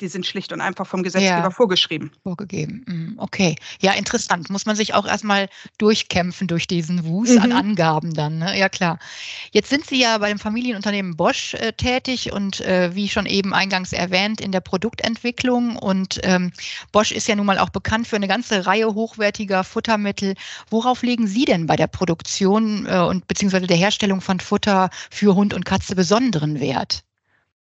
Die 0.02 0.08
sind 0.08 0.26
schlicht 0.26 0.52
und 0.52 0.62
einfach 0.62 0.88
vom 0.88 1.04
Gesetzgeber 1.04 1.38
ja, 1.38 1.52
vorgeschrieben. 1.52 2.12
Vorgegeben. 2.24 2.84
Mhm, 2.88 3.14
okay. 3.18 3.56
Ja, 3.82 3.94
interessant. 3.94 4.50
Muss 4.50 4.66
man 4.66 4.76
sich 4.76 4.94
auch 4.94 5.06
erstmal 5.06 5.48
durchkämpfen 5.78 6.48
durch 6.48 6.68
diesen 6.68 7.06
Wust 7.06 7.36
mhm. 7.36 7.44
an 7.44 7.52
Angaben 7.52 8.14
dann. 8.14 8.40
Ne? 8.40 8.58
Ja, 8.58 8.70
klar. 8.70 9.00
Jetzt 9.52 9.70
sind 9.70 9.86
Sie 9.86 10.02
ja 10.02 10.18
bei 10.18 10.30
dem 10.30 10.40
Familienunternehmen 10.40 11.16
Bosch 11.16 11.54
äh, 11.54 11.74
tätig 11.74 12.32
und 12.32 12.62
äh, 12.62 12.96
wie 12.96 13.08
schon 13.08 13.26
eben 13.26 13.54
eingangs 13.54 13.94
erwähnt, 13.94 14.42
in 14.42 14.52
der 14.52 14.62
Produktentwicklung. 14.62 15.76
Und 15.76 16.20
ähm, 16.24 16.52
Bosch 16.92 17.12
ist 17.12 17.28
ja 17.28 17.36
nun 17.36 17.46
mal 17.46 17.60
auch 17.60 17.70
bekannt 17.70 18.08
für 18.08 18.16
eine 18.16 18.28
ganze 18.28 18.66
Reihe 18.66 18.94
hochwertiger 18.94 19.64
Futtermittel. 19.64 20.34
Worauf 20.70 21.04
legen 21.04 21.28
Sie 21.28 21.46
denn 21.46 21.68
bei 21.68 21.76
der 21.76 21.88
Produktion 21.88 22.88
äh, 22.88 23.00
und 23.00 23.28
beziehungsweise 23.28 23.68
der 23.68 23.78
Herstellung 23.78 24.22
von 24.22 24.40
Futter 24.40 24.90
für 25.12 25.36
Hund 25.36 25.54
und 25.54 25.66
Katze 25.66 25.96
besonderen 25.96 26.60
Wert? 26.60 27.04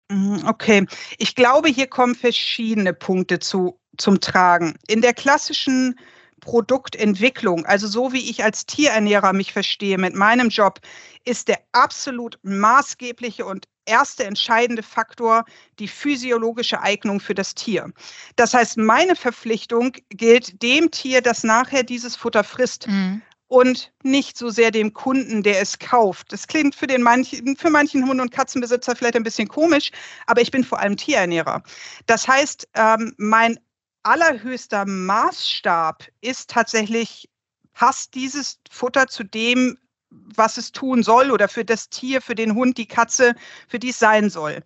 Mhm, 0.09 0.43
okay, 0.47 0.85
ich 1.17 1.35
glaube, 1.35 1.69
hier 1.69 1.87
kommen 1.87 2.15
verschiedene 2.15 2.93
Punkte 2.93 3.39
zu, 3.39 3.79
zum 3.97 4.19
Tragen. 4.19 4.77
In 4.87 5.01
der 5.01 5.13
klassischen 5.13 5.99
Produktentwicklung, 6.39 7.65
also 7.65 7.87
so 7.87 8.13
wie 8.13 8.29
ich 8.29 8.43
als 8.43 8.65
Tierernährer 8.65 9.33
mich 9.33 9.51
verstehe 9.51 9.97
mit 9.97 10.15
meinem 10.15 10.49
Job, 10.49 10.79
ist 11.25 11.49
der 11.49 11.59
absolut 11.73 12.39
maßgebliche 12.43 13.45
und 13.45 13.67
erste 13.85 14.23
entscheidende 14.23 14.83
Faktor 14.83 15.43
die 15.79 15.87
physiologische 15.87 16.81
Eignung 16.81 17.19
für 17.19 17.33
das 17.33 17.53
Tier. 17.55 17.91
Das 18.35 18.53
heißt, 18.53 18.77
meine 18.77 19.15
Verpflichtung 19.15 19.93
gilt 20.09 20.61
dem 20.61 20.91
Tier, 20.91 21.21
das 21.21 21.43
nachher 21.43 21.83
dieses 21.83 22.15
Futter 22.15 22.43
frisst. 22.43 22.87
Mhm 22.87 23.21
und 23.47 23.91
nicht 24.03 24.37
so 24.37 24.49
sehr 24.49 24.71
dem 24.71 24.93
Kunden, 24.93 25.43
der 25.43 25.61
es 25.61 25.79
kauft. 25.79 26.31
Das 26.33 26.47
klingt 26.47 26.75
für, 26.75 26.87
den 26.87 27.01
manchen, 27.01 27.55
für 27.55 27.69
manchen 27.69 28.07
Hund- 28.07 28.19
und 28.19 28.31
Katzenbesitzer 28.31 28.95
vielleicht 28.95 29.15
ein 29.15 29.23
bisschen 29.23 29.47
komisch, 29.47 29.91
aber 30.25 30.41
ich 30.41 30.51
bin 30.51 30.63
vor 30.63 30.79
allem 30.79 30.97
Tierernährer. 30.97 31.63
Das 32.05 32.27
heißt, 32.27 32.67
ähm, 32.73 33.13
mein 33.17 33.59
allerhöchster 34.03 34.85
Maßstab 34.85 36.07
ist 36.21 36.49
tatsächlich, 36.49 37.29
passt 37.73 38.15
dieses 38.15 38.59
Futter 38.69 39.07
zu 39.07 39.23
dem, 39.23 39.77
was 40.09 40.57
es 40.57 40.71
tun 40.71 41.03
soll 41.03 41.31
oder 41.31 41.47
für 41.47 41.65
das 41.65 41.89
Tier, 41.89 42.21
für 42.21 42.35
den 42.35 42.55
Hund, 42.55 42.77
die 42.77 42.87
Katze, 42.87 43.35
für 43.67 43.79
die 43.79 43.89
es 43.89 43.99
sein 43.99 44.29
soll. 44.29 44.63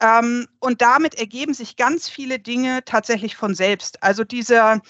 Ähm, 0.00 0.48
und 0.60 0.80
damit 0.80 1.16
ergeben 1.16 1.54
sich 1.54 1.76
ganz 1.76 2.08
viele 2.08 2.38
Dinge 2.38 2.84
tatsächlich 2.84 3.36
von 3.36 3.54
selbst. 3.54 4.02
Also 4.02 4.24
dieser 4.24 4.80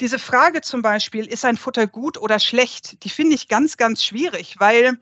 diese 0.00 0.18
Frage 0.18 0.60
zum 0.60 0.82
Beispiel, 0.82 1.26
ist 1.26 1.44
ein 1.44 1.56
Futter 1.56 1.86
gut 1.86 2.18
oder 2.18 2.38
schlecht, 2.38 3.02
die 3.04 3.10
finde 3.10 3.34
ich 3.34 3.48
ganz, 3.48 3.76
ganz 3.76 4.04
schwierig, 4.04 4.56
weil 4.58 4.98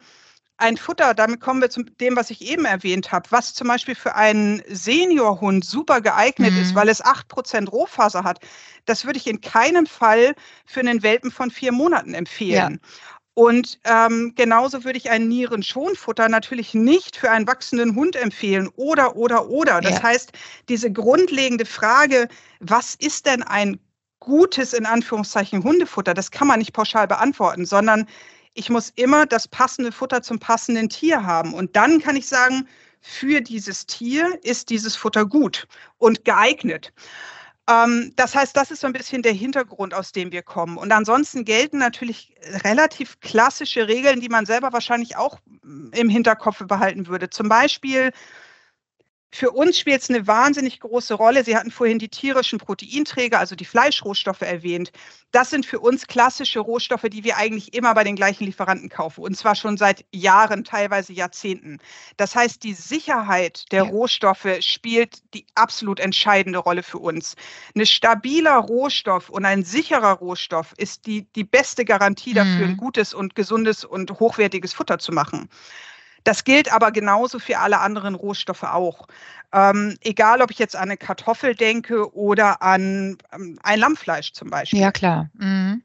ein 0.58 0.78
Futter, 0.78 1.12
damit 1.12 1.40
kommen 1.40 1.60
wir 1.60 1.68
zu 1.68 1.82
dem, 1.82 2.16
was 2.16 2.30
ich 2.30 2.40
eben 2.40 2.64
erwähnt 2.64 3.12
habe, 3.12 3.30
was 3.30 3.52
zum 3.52 3.68
Beispiel 3.68 3.94
für 3.94 4.14
einen 4.14 4.62
Seniorhund 4.68 5.64
super 5.64 6.00
geeignet 6.00 6.52
mhm. 6.52 6.62
ist, 6.62 6.74
weil 6.74 6.88
es 6.88 7.04
acht 7.04 7.28
Prozent 7.28 7.70
Rohfaser 7.70 8.24
hat, 8.24 8.40
das 8.86 9.04
würde 9.04 9.18
ich 9.18 9.26
in 9.26 9.42
keinem 9.42 9.86
Fall 9.86 10.34
für 10.64 10.80
einen 10.80 11.02
Welpen 11.02 11.30
von 11.30 11.50
vier 11.50 11.72
Monaten 11.72 12.14
empfehlen. 12.14 12.80
Ja. 12.82 12.88
Und 13.34 13.78
ähm, 13.84 14.32
genauso 14.34 14.84
würde 14.84 14.96
ich 14.96 15.10
ein 15.10 15.28
Nierenschonfutter 15.28 16.30
natürlich 16.30 16.72
nicht 16.72 17.16
für 17.16 17.30
einen 17.30 17.46
wachsenden 17.46 17.94
Hund 17.94 18.16
empfehlen. 18.16 18.70
Oder, 18.76 19.14
oder, 19.14 19.50
oder. 19.50 19.82
Das 19.82 19.96
ja. 19.96 20.04
heißt, 20.04 20.32
diese 20.70 20.90
grundlegende 20.90 21.66
Frage, 21.66 22.28
was 22.60 22.94
ist 22.94 23.26
denn 23.26 23.42
ein 23.42 23.78
gutes, 24.20 24.72
in 24.72 24.86
Anführungszeichen, 24.86 25.62
Hundefutter, 25.62 26.14
das 26.14 26.30
kann 26.30 26.48
man 26.48 26.58
nicht 26.58 26.72
pauschal 26.72 27.06
beantworten, 27.06 27.66
sondern 27.66 28.06
ich 28.54 28.70
muss 28.70 28.90
immer 28.96 29.26
das 29.26 29.46
passende 29.46 29.92
Futter 29.92 30.22
zum 30.22 30.38
passenden 30.38 30.88
Tier 30.88 31.24
haben. 31.24 31.52
Und 31.54 31.76
dann 31.76 32.00
kann 32.00 32.16
ich 32.16 32.26
sagen, 32.26 32.66
für 33.00 33.40
dieses 33.40 33.86
Tier 33.86 34.38
ist 34.42 34.70
dieses 34.70 34.96
Futter 34.96 35.26
gut 35.26 35.68
und 35.98 36.24
geeignet. 36.24 36.92
Ähm, 37.68 38.12
das 38.16 38.34
heißt, 38.34 38.56
das 38.56 38.70
ist 38.70 38.80
so 38.80 38.86
ein 38.86 38.92
bisschen 38.92 39.22
der 39.22 39.32
Hintergrund, 39.32 39.94
aus 39.94 40.12
dem 40.12 40.32
wir 40.32 40.42
kommen. 40.42 40.76
Und 40.76 40.92
ansonsten 40.92 41.44
gelten 41.44 41.78
natürlich 41.78 42.34
relativ 42.64 43.20
klassische 43.20 43.88
Regeln, 43.88 44.20
die 44.20 44.28
man 44.28 44.46
selber 44.46 44.72
wahrscheinlich 44.72 45.16
auch 45.16 45.38
im 45.92 46.08
Hinterkopf 46.08 46.64
behalten 46.66 47.06
würde. 47.06 47.30
Zum 47.30 47.48
Beispiel 47.48 48.12
für 49.32 49.50
uns 49.50 49.78
spielt 49.78 50.02
es 50.02 50.08
eine 50.08 50.26
wahnsinnig 50.26 50.80
große 50.80 51.14
Rolle. 51.14 51.44
Sie 51.44 51.56
hatten 51.56 51.70
vorhin 51.70 51.98
die 51.98 52.08
tierischen 52.08 52.58
Proteinträger, 52.58 53.38
also 53.38 53.56
die 53.56 53.64
Fleischrohstoffe 53.64 54.42
erwähnt. 54.42 54.92
Das 55.32 55.50
sind 55.50 55.66
für 55.66 55.80
uns 55.80 56.06
klassische 56.06 56.60
Rohstoffe, 56.60 57.06
die 57.10 57.24
wir 57.24 57.36
eigentlich 57.36 57.74
immer 57.74 57.92
bei 57.94 58.04
den 58.04 58.16
gleichen 58.16 58.44
Lieferanten 58.44 58.88
kaufen. 58.88 59.22
Und 59.22 59.36
zwar 59.36 59.54
schon 59.54 59.76
seit 59.76 60.04
Jahren, 60.12 60.64
teilweise 60.64 61.12
Jahrzehnten. 61.12 61.78
Das 62.16 62.34
heißt, 62.34 62.62
die 62.62 62.74
Sicherheit 62.74 63.64
der. 63.72 63.86
Rohstoffe 63.96 64.46
spielt 64.60 65.22
die 65.34 65.46
absolut 65.54 66.00
entscheidende 66.00 66.58
Rolle 66.58 66.82
für 66.82 66.98
uns. 66.98 67.34
Ein 67.74 67.86
stabiler 67.86 68.56
Rohstoff 68.56 69.30
und 69.30 69.44
ein 69.44 69.64
sicherer 69.64 70.12
Rohstoff 70.12 70.74
ist 70.76 71.06
die, 71.06 71.26
die 71.34 71.44
beste 71.44 71.84
Garantie 71.84 72.34
dafür, 72.34 72.66
mhm. 72.66 72.72
ein 72.72 72.76
gutes 72.76 73.14
und 73.14 73.34
gesundes 73.34 73.84
und 73.84 74.10
hochwertiges 74.18 74.74
Futter 74.74 74.98
zu 74.98 75.12
machen. 75.12 75.48
Das 76.26 76.42
gilt 76.42 76.72
aber 76.72 76.90
genauso 76.90 77.38
für 77.38 77.60
alle 77.60 77.78
anderen 77.78 78.16
Rohstoffe 78.16 78.64
auch. 78.64 79.06
Ähm, 79.52 79.96
egal, 80.02 80.42
ob 80.42 80.50
ich 80.50 80.58
jetzt 80.58 80.74
an 80.74 80.82
eine 80.82 80.96
Kartoffel 80.96 81.54
denke 81.54 82.12
oder 82.16 82.62
an 82.62 83.16
ähm, 83.32 83.60
ein 83.62 83.78
Lammfleisch 83.78 84.32
zum 84.32 84.50
Beispiel. 84.50 84.80
Ja, 84.80 84.90
klar. 84.90 85.30
Mhm. 85.34 85.84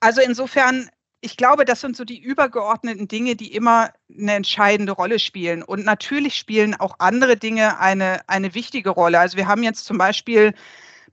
Also 0.00 0.22
insofern, 0.22 0.88
ich 1.20 1.36
glaube, 1.36 1.66
das 1.66 1.82
sind 1.82 1.94
so 1.94 2.06
die 2.06 2.18
übergeordneten 2.18 3.06
Dinge, 3.06 3.36
die 3.36 3.54
immer 3.54 3.90
eine 4.18 4.32
entscheidende 4.32 4.92
Rolle 4.92 5.18
spielen. 5.18 5.62
Und 5.62 5.84
natürlich 5.84 6.36
spielen 6.36 6.74
auch 6.74 6.96
andere 6.98 7.36
Dinge 7.36 7.78
eine, 7.78 8.26
eine 8.30 8.54
wichtige 8.54 8.88
Rolle. 8.88 9.20
Also 9.20 9.36
wir 9.36 9.46
haben 9.46 9.62
jetzt 9.62 9.84
zum 9.84 9.98
Beispiel 9.98 10.54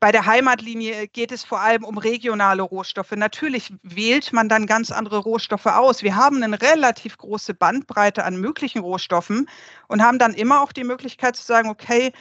bei 0.03 0.11
der 0.11 0.25
Heimatlinie 0.25 1.07
geht 1.07 1.31
es 1.31 1.45
vor 1.45 1.61
allem 1.61 1.85
um 1.85 1.97
regionale 1.97 2.61
Rohstoffe. 2.61 3.13
Natürlich 3.15 3.73
wählt 3.83 4.33
man 4.33 4.49
dann 4.49 4.67
ganz 4.67 4.91
andere 4.91 5.19
Rohstoffe 5.19 5.65
aus. 5.65 6.03
Wir 6.03 6.17
haben 6.17 6.43
eine 6.43 6.61
relativ 6.61 7.17
große 7.17 7.53
Bandbreite 7.53 8.25
an 8.25 8.35
möglichen 8.35 8.79
Rohstoffen 8.79 9.49
und 9.87 10.03
haben 10.03 10.19
dann 10.19 10.33
immer 10.33 10.59
auch 10.59 10.73
die 10.73 10.83
Möglichkeit 10.83 11.37
zu 11.37 11.43
sagen, 11.43 11.69
okay, 11.69 12.11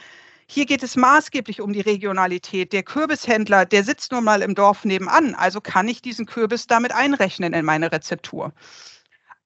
hier 0.47 0.65
geht 0.65 0.81
es 0.81 0.95
maßgeblich 0.95 1.59
um 1.59 1.73
die 1.73 1.81
Regionalität. 1.81 2.71
Der 2.71 2.83
Kürbishändler, 2.83 3.65
der 3.65 3.83
sitzt 3.83 4.13
nun 4.13 4.23
mal 4.23 4.43
im 4.43 4.55
Dorf 4.55 4.85
nebenan, 4.85 5.35
also 5.35 5.59
kann 5.59 5.89
ich 5.89 6.01
diesen 6.01 6.25
Kürbis 6.25 6.67
damit 6.67 6.93
einrechnen 6.93 7.51
in 7.51 7.65
meine 7.65 7.91
Rezeptur. 7.91 8.53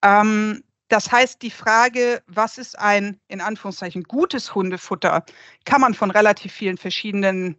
Ähm, 0.04 0.64
das 0.90 1.12
heißt, 1.12 1.42
die 1.42 1.50
Frage, 1.50 2.22
was 2.28 2.60
ist 2.60 2.78
ein 2.78 3.20
in 3.30 3.42
Anführungszeichen 3.42 4.04
gutes 4.04 4.54
Hundefutter, 4.54 5.26
kann 5.66 5.82
man 5.82 5.96
von 5.96 6.12
relativ 6.12 6.54
vielen 6.54 6.78
verschiedenen 6.78 7.58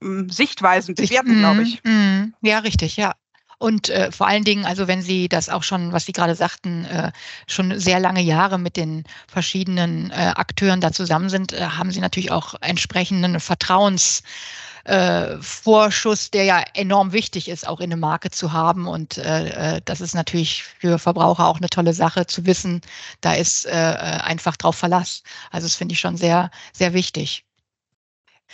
Sichtweisen 0.00 0.94
bewerten, 0.94 1.38
glaube 1.38 1.62
ich. 1.62 1.82
Mm, 1.84 1.90
mm, 1.90 2.34
ja, 2.42 2.60
richtig, 2.60 2.96
ja. 2.96 3.14
Und 3.58 3.88
äh, 3.88 4.12
vor 4.12 4.28
allen 4.28 4.44
Dingen, 4.44 4.64
also 4.64 4.86
wenn 4.86 5.02
Sie 5.02 5.28
das 5.28 5.48
auch 5.48 5.64
schon, 5.64 5.92
was 5.92 6.06
Sie 6.06 6.12
gerade 6.12 6.36
sagten, 6.36 6.84
äh, 6.84 7.10
schon 7.48 7.80
sehr 7.80 7.98
lange 7.98 8.22
Jahre 8.22 8.56
mit 8.56 8.76
den 8.76 9.02
verschiedenen 9.26 10.12
äh, 10.12 10.32
Akteuren 10.36 10.80
da 10.80 10.92
zusammen 10.92 11.28
sind, 11.28 11.52
äh, 11.52 11.62
haben 11.62 11.90
Sie 11.90 11.98
natürlich 12.00 12.30
auch 12.30 12.54
entsprechenden 12.60 13.40
Vertrauensvorschuss, 13.40 16.28
äh, 16.28 16.30
der 16.30 16.44
ja 16.44 16.62
enorm 16.74 17.12
wichtig 17.12 17.48
ist, 17.48 17.66
auch 17.66 17.80
in 17.80 17.90
eine 17.90 17.96
Marke 17.96 18.30
zu 18.30 18.52
haben. 18.52 18.86
Und 18.86 19.18
äh, 19.18 19.80
das 19.84 20.00
ist 20.00 20.14
natürlich 20.14 20.62
für 20.62 21.00
Verbraucher 21.00 21.48
auch 21.48 21.58
eine 21.58 21.68
tolle 21.68 21.94
Sache 21.94 22.26
zu 22.26 22.46
wissen, 22.46 22.80
da 23.20 23.32
ist 23.32 23.66
einfach 23.66 24.56
drauf 24.56 24.76
Verlass. 24.76 25.24
Also 25.50 25.66
das 25.66 25.74
finde 25.74 25.94
ich 25.94 26.00
schon 26.00 26.16
sehr, 26.16 26.52
sehr 26.72 26.94
wichtig. 26.94 27.47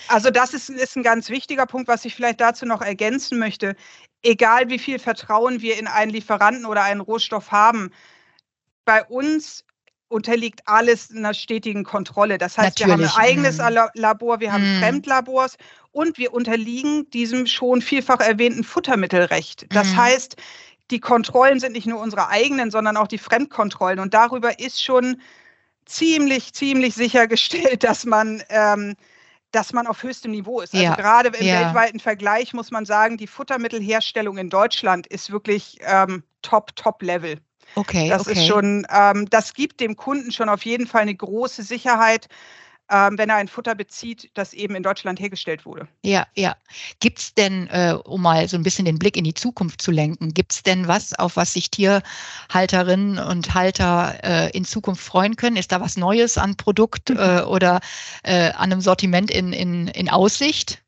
Also 0.08 0.30
das 0.30 0.54
ist, 0.54 0.70
ist 0.70 0.96
ein 0.96 1.02
ganz 1.02 1.28
wichtiger 1.28 1.66
Punkt, 1.66 1.88
was 1.88 2.04
ich 2.04 2.14
vielleicht 2.14 2.40
dazu 2.40 2.66
noch 2.66 2.82
ergänzen 2.82 3.38
möchte. 3.38 3.76
Egal 4.22 4.68
wie 4.70 4.78
viel 4.78 4.98
Vertrauen 4.98 5.60
wir 5.60 5.78
in 5.78 5.86
einen 5.86 6.10
Lieferanten 6.10 6.66
oder 6.66 6.82
einen 6.82 7.00
Rohstoff 7.00 7.52
haben, 7.52 7.90
bei 8.84 9.04
uns 9.04 9.64
unterliegt 10.08 10.60
alles 10.66 11.10
einer 11.10 11.34
stetigen 11.34 11.84
Kontrolle. 11.84 12.38
Das 12.38 12.56
heißt, 12.56 12.78
Natürlich. 12.80 12.86
wir 12.86 13.08
haben 13.08 13.18
ein 13.18 13.28
eigenes 13.28 13.58
mm. 13.58 13.98
Labor, 13.98 14.40
wir 14.40 14.52
haben 14.52 14.76
mm. 14.76 14.78
Fremdlabors 14.78 15.56
und 15.92 16.18
wir 16.18 16.32
unterliegen 16.32 17.10
diesem 17.10 17.46
schon 17.46 17.82
vielfach 17.82 18.20
erwähnten 18.20 18.64
Futtermittelrecht. 18.64 19.66
Das 19.70 19.92
mm. 19.92 19.96
heißt, 19.96 20.36
die 20.90 21.00
Kontrollen 21.00 21.60
sind 21.60 21.72
nicht 21.72 21.86
nur 21.86 22.00
unsere 22.00 22.28
eigenen, 22.28 22.70
sondern 22.70 22.96
auch 22.96 23.08
die 23.08 23.18
Fremdkontrollen. 23.18 23.98
Und 23.98 24.14
darüber 24.14 24.58
ist 24.60 24.82
schon 24.82 25.20
ziemlich, 25.86 26.52
ziemlich 26.52 26.94
sichergestellt, 26.94 27.82
dass 27.84 28.04
man, 28.04 28.42
ähm, 28.50 28.94
dass 29.54 29.72
man 29.72 29.86
auf 29.86 30.02
höchstem 30.02 30.32
Niveau 30.32 30.60
ist. 30.60 30.74
Also 30.74 30.84
ja. 30.84 30.94
gerade 30.94 31.28
im 31.28 31.46
ja. 31.46 31.60
weltweiten 31.60 32.00
Vergleich 32.00 32.52
muss 32.52 32.70
man 32.70 32.84
sagen, 32.84 33.16
die 33.16 33.26
Futtermittelherstellung 33.26 34.38
in 34.38 34.50
Deutschland 34.50 35.06
ist 35.06 35.30
wirklich 35.30 35.78
ähm, 35.82 36.24
top, 36.42 36.74
top 36.76 37.02
Level. 37.02 37.38
Okay. 37.76 38.08
Das 38.08 38.22
okay. 38.22 38.32
ist 38.32 38.46
schon, 38.46 38.86
ähm, 38.90 39.28
das 39.30 39.54
gibt 39.54 39.80
dem 39.80 39.96
Kunden 39.96 40.32
schon 40.32 40.48
auf 40.48 40.64
jeden 40.64 40.86
Fall 40.86 41.02
eine 41.02 41.14
große 41.14 41.62
Sicherheit, 41.62 42.28
ähm, 42.90 43.16
wenn 43.16 43.30
er 43.30 43.36
ein 43.36 43.48
Futter 43.48 43.74
bezieht, 43.74 44.30
das 44.34 44.52
eben 44.52 44.74
in 44.74 44.82
Deutschland 44.82 45.18
hergestellt 45.18 45.64
wurde. 45.64 45.88
Ja, 46.02 46.26
ja. 46.34 46.54
Gibt 47.00 47.18
es 47.18 47.34
denn, 47.34 47.68
äh, 47.68 47.96
um 48.04 48.22
mal 48.22 48.48
so 48.48 48.56
ein 48.56 48.62
bisschen 48.62 48.84
den 48.84 48.98
Blick 48.98 49.16
in 49.16 49.24
die 49.24 49.34
Zukunft 49.34 49.80
zu 49.80 49.90
lenken, 49.90 50.34
gibt 50.34 50.52
es 50.52 50.62
denn 50.62 50.86
was, 50.86 51.14
auf 51.14 51.36
was 51.36 51.54
sich 51.54 51.70
Tierhalterinnen 51.70 53.18
und 53.18 53.54
Halter 53.54 54.18
äh, 54.22 54.50
in 54.50 54.64
Zukunft 54.64 55.02
freuen 55.02 55.36
können? 55.36 55.56
Ist 55.56 55.72
da 55.72 55.80
was 55.80 55.96
Neues 55.96 56.36
an 56.36 56.56
Produkt 56.56 57.10
mhm. 57.10 57.18
äh, 57.18 57.42
oder 57.42 57.80
äh, 58.22 58.50
an 58.50 58.72
einem 58.72 58.80
Sortiment 58.80 59.30
in, 59.30 59.52
in, 59.52 59.88
in 59.88 60.10
Aussicht? 60.10 60.82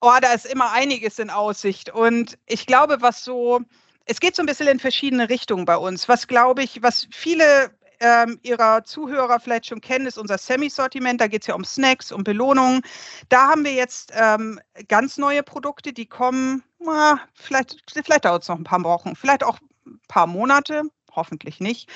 Oh, 0.00 0.12
da 0.20 0.34
ist 0.34 0.46
immer 0.46 0.72
einiges 0.72 1.18
in 1.18 1.30
Aussicht. 1.30 1.90
Und 1.90 2.38
ich 2.46 2.66
glaube, 2.66 2.98
was 3.00 3.24
so, 3.24 3.60
es 4.04 4.20
geht 4.20 4.36
so 4.36 4.42
ein 4.42 4.46
bisschen 4.46 4.68
in 4.68 4.78
verschiedene 4.78 5.28
Richtungen 5.28 5.64
bei 5.64 5.76
uns. 5.76 6.08
Was 6.08 6.28
glaube 6.28 6.62
ich, 6.62 6.80
was 6.82 7.08
viele 7.10 7.72
ähm, 8.00 8.38
Ihrer 8.42 8.84
Zuhörer 8.84 9.40
vielleicht 9.40 9.66
schon 9.66 9.80
kennen, 9.80 10.06
ist 10.06 10.18
unser 10.18 10.38
Semi-Sortiment. 10.38 11.20
Da 11.20 11.26
geht 11.26 11.42
es 11.42 11.46
ja 11.46 11.54
um 11.54 11.64
Snacks, 11.64 12.12
um 12.12 12.24
Belohnungen. 12.24 12.82
Da 13.28 13.48
haben 13.48 13.64
wir 13.64 13.72
jetzt 13.72 14.12
ähm, 14.14 14.60
ganz 14.88 15.18
neue 15.18 15.42
Produkte, 15.42 15.92
die 15.92 16.06
kommen, 16.06 16.62
na, 16.78 17.20
vielleicht, 17.34 17.82
vielleicht 18.04 18.24
dauert 18.24 18.42
es 18.42 18.48
noch 18.48 18.58
ein 18.58 18.64
paar 18.64 18.82
Wochen, 18.84 19.16
vielleicht 19.16 19.44
auch 19.44 19.58
ein 19.86 20.00
paar 20.08 20.26
Monate 20.26 20.82
hoffentlich 21.16 21.60
nicht. 21.60 21.88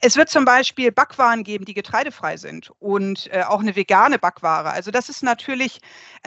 Es 0.00 0.16
wird 0.16 0.28
zum 0.28 0.44
Beispiel 0.44 0.90
Backwaren 0.90 1.44
geben, 1.44 1.64
die 1.64 1.74
getreidefrei 1.74 2.36
sind 2.36 2.72
und 2.80 3.32
äh, 3.32 3.42
auch 3.42 3.60
eine 3.60 3.76
vegane 3.76 4.18
Backware. 4.18 4.70
Also 4.70 4.90
das 4.90 5.08
ist 5.08 5.22
natürlich 5.22 5.80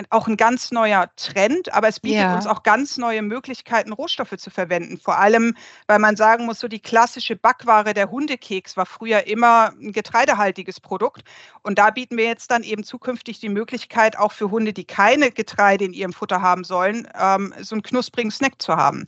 auch 0.10 0.28
ein 0.28 0.38
ganz 0.38 0.72
neuer 0.72 1.10
Trend, 1.16 1.74
aber 1.74 1.88
es 1.88 2.00
bietet 2.00 2.20
ja. 2.20 2.36
uns 2.36 2.48
auch 2.48 2.64
ganz 2.64 2.98
neue 2.98 3.22
Möglichkeiten, 3.22 3.94
Rohstoffe 3.94 4.36
zu 4.38 4.50
verwenden. 4.50 4.98
Vor 4.98 5.18
allem, 5.18 5.56
weil 5.88 6.00
man 6.00 6.16
sagen 6.16 6.46
muss, 6.46 6.60
so 6.60 6.68
die 6.68 6.80
klassische 6.80 7.36
Backware 7.36 7.94
der 7.94 8.12
Hundekeks 8.12 8.78
war 8.78 8.86
früher 8.86 9.28
immer 9.28 9.74
ein 9.80 9.92
getreidehaltiges 9.92 10.80
Produkt. 10.80 11.24
Und 11.64 11.80
da 11.80 11.90
bieten 11.90 12.18
wir 12.18 12.26
jetzt 12.26 12.52
dann 12.52 12.64
eben 12.64 12.84
zukünftig 12.84 13.40
die 13.40 13.50
Möglichkeit, 13.50 14.18
auch 14.18 14.32
für 14.32 14.52
Hunde, 14.52 14.74
die 14.74 14.86
keine 14.86 15.32
Getreide 15.32 15.86
in 15.86 15.94
ihrem 15.94 16.14
Futter 16.14 16.42
haben 16.42 16.64
sollen, 16.64 17.08
ähm, 17.20 17.54
so 17.62 17.76
einen 17.76 17.84
knusprigen 17.84 18.32
Snack 18.32 18.62
zu 18.62 18.76
haben. 18.76 19.06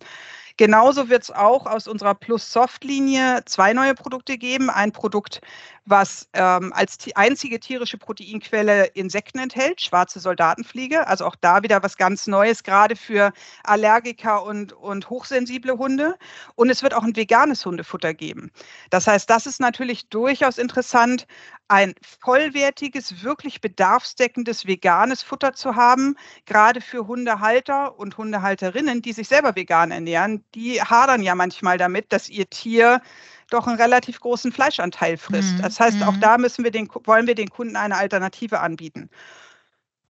Genauso 0.58 1.08
wird 1.08 1.24
es 1.24 1.32
auch 1.32 1.67
aus 1.67 1.88
unserer 1.88 2.15
Plus-Soft-Linie 2.15 3.43
zwei 3.46 3.74
neue 3.74 3.93
Produkte 3.93 4.39
geben. 4.39 4.72
Ein 4.72 4.91
Produkt, 4.91 5.39
was 5.86 6.28
ähm, 6.34 6.74
als 6.74 6.98
einzige 7.13 7.60
tierische 7.60 8.00
Proteinquelle 8.00 8.86
Insekten 8.88 9.38
enthält, 9.38 9.82
schwarze 9.82 10.20
Soldatenfliege. 10.20 11.08
Also 11.08 11.26
auch 11.26 11.36
da 11.36 11.62
wieder 11.62 11.84
was 11.84 11.96
ganz 11.96 12.26
Neues, 12.26 12.63
gerade 12.63 12.96
für 12.96 13.32
Allergiker 13.63 14.43
und, 14.43 14.74
und 14.74 15.10
hochsensible 15.12 15.78
Hunde. 15.78 16.15
Und 16.56 16.72
es 16.72 16.82
wird 16.82 16.96
auch 16.96 17.04
ein 17.04 17.15
veganes 17.15 17.63
Hundefutter 17.63 18.15
geben. 18.15 18.52
Das 18.89 19.06
heißt, 19.06 19.30
das 19.30 19.46
ist 19.46 19.62
natürlich 19.62 20.10
durchaus 20.10 20.58
interessant, 20.58 21.28
ein 21.67 21.93
vollwertiges, 22.21 23.23
wirklich 23.23 23.62
bedarfsdeckendes 23.62 24.65
veganes 24.65 25.21
Futter 25.21 25.53
zu 25.53 25.75
haben, 25.75 26.15
gerade 26.45 26.82
für 26.82 27.08
Hundehalter 27.08 27.97
und 27.99 28.17
Hundehalterinnen, 28.17 29.01
die 29.01 29.13
sich 29.13 29.27
selber 29.27 29.56
vegan 29.56 29.91
ernähren. 29.91 30.43
Die 30.56 30.82
hadern 30.82 31.21
ja 31.21 31.36
manchmal 31.36 31.77
damit, 31.77 32.13
dass 32.13 32.30
ihr 32.30 32.49
Tier 32.49 33.01
doch 33.49 33.67
einen 33.67 33.80
relativ 33.80 34.19
großen 34.19 34.51
Fleischanteil 34.51 35.17
frisst. 35.17 35.58
Mhm. 35.58 35.62
Das 35.62 35.80
heißt, 35.80 36.03
auch 36.03 36.13
mhm. 36.13 36.21
da 36.21 36.38
müssen 36.38 36.63
wir 36.63 36.71
den, 36.71 36.89
wollen 37.03 37.27
wir 37.27 37.36
den 37.36 37.49
Kunden 37.49 37.75
eine 37.75 37.95
Alternative 37.95 38.60
anbieten. 38.60 39.10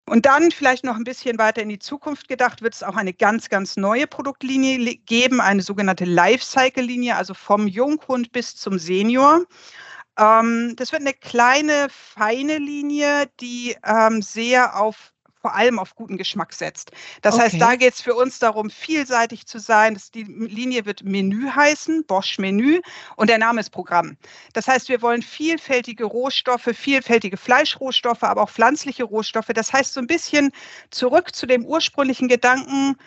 Und 0.10 0.26
dann 0.26 0.52
vielleicht 0.52 0.86
noch 0.86 0.96
ein 0.96 1.04
bisschen 1.04 1.38
weiter 1.38 1.62
in 1.62 1.68
die 1.68 1.80
Zukunft 1.80 2.30
gedacht, 2.30 2.62
wird 2.62 2.74
es 2.74 2.82
auch 2.82 2.96
eine 2.96 3.14
ganz, 3.14 3.50
ganz 3.50 3.76
neue 3.76 4.08
Produktlinie 4.08 4.96
geben, 5.06 5.42
eine 5.42 5.62
sogenannte 5.62 6.06
Lifecycle-Linie, 6.06 7.18
also 7.18 7.34
vom 7.34 7.68
Junghund 7.68 8.32
bis 8.32 8.56
zum 8.56 8.80
Senior. 8.80 9.42
Ähm, 10.18 10.76
das 10.76 10.92
wird 10.92 11.02
eine 11.02 11.14
kleine, 11.14 11.88
feine 11.90 12.58
Linie, 12.58 13.30
die 13.40 13.76
ähm, 13.84 14.22
sehr 14.22 14.80
auf 14.80 15.14
vor 15.40 15.56
allem 15.56 15.80
auf 15.80 15.96
guten 15.96 16.18
Geschmack 16.18 16.52
setzt. 16.52 16.92
Das 17.22 17.36
okay. 17.36 17.44
heißt, 17.44 17.62
da 17.62 17.76
geht 17.76 17.94
es 17.94 18.02
für 18.02 18.16
uns 18.16 18.40
darum, 18.40 18.70
vielseitig 18.70 19.46
zu 19.46 19.60
sein. 19.60 19.98
Die 20.14 20.24
Linie 20.24 20.86
wird 20.86 21.04
Menü 21.04 21.50
heißen, 21.50 22.06
Bosch 22.06 22.38
Menü, 22.38 22.82
und 23.16 23.30
der 23.30 23.38
Name 23.38 23.62
ist 23.62 23.70
Programm. 23.70 24.18
Das 24.54 24.68
heißt, 24.68 24.90
wir 24.90 25.02
wollen 25.02 25.22
vielfältige 25.22 26.04
Rohstoffe, 26.04 26.70
vielfältige 26.74 27.38
Fleischrohstoffe, 27.38 28.24
aber 28.24 28.42
auch 28.42 28.50
pflanzliche 28.50 29.06
Rohstoffe. 29.06 29.52
Das 29.54 29.72
heißt, 29.72 29.94
so 29.94 30.02
ein 30.02 30.08
bisschen 30.08 30.52
zurück 30.90 31.34
zu 31.34 31.46
dem 31.46 31.64
ursprünglichen 31.64 32.28
Gedanken, 32.28 32.98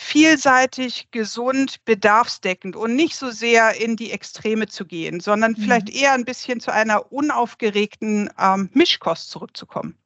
vielseitig, 0.00 1.08
gesund, 1.10 1.84
bedarfsdeckend 1.84 2.74
und 2.74 2.96
nicht 2.96 3.16
so 3.16 3.30
sehr 3.30 3.80
in 3.80 3.96
die 3.96 4.10
Extreme 4.10 4.66
zu 4.66 4.86
gehen, 4.86 5.20
sondern 5.20 5.52
mhm. 5.52 5.56
vielleicht 5.56 5.90
eher 5.90 6.12
ein 6.12 6.24
bisschen 6.24 6.58
zu 6.58 6.72
einer 6.72 7.12
unaufgeregten 7.12 8.30
ähm, 8.38 8.70
Mischkost 8.72 9.30
zurückzukommen. 9.30 9.96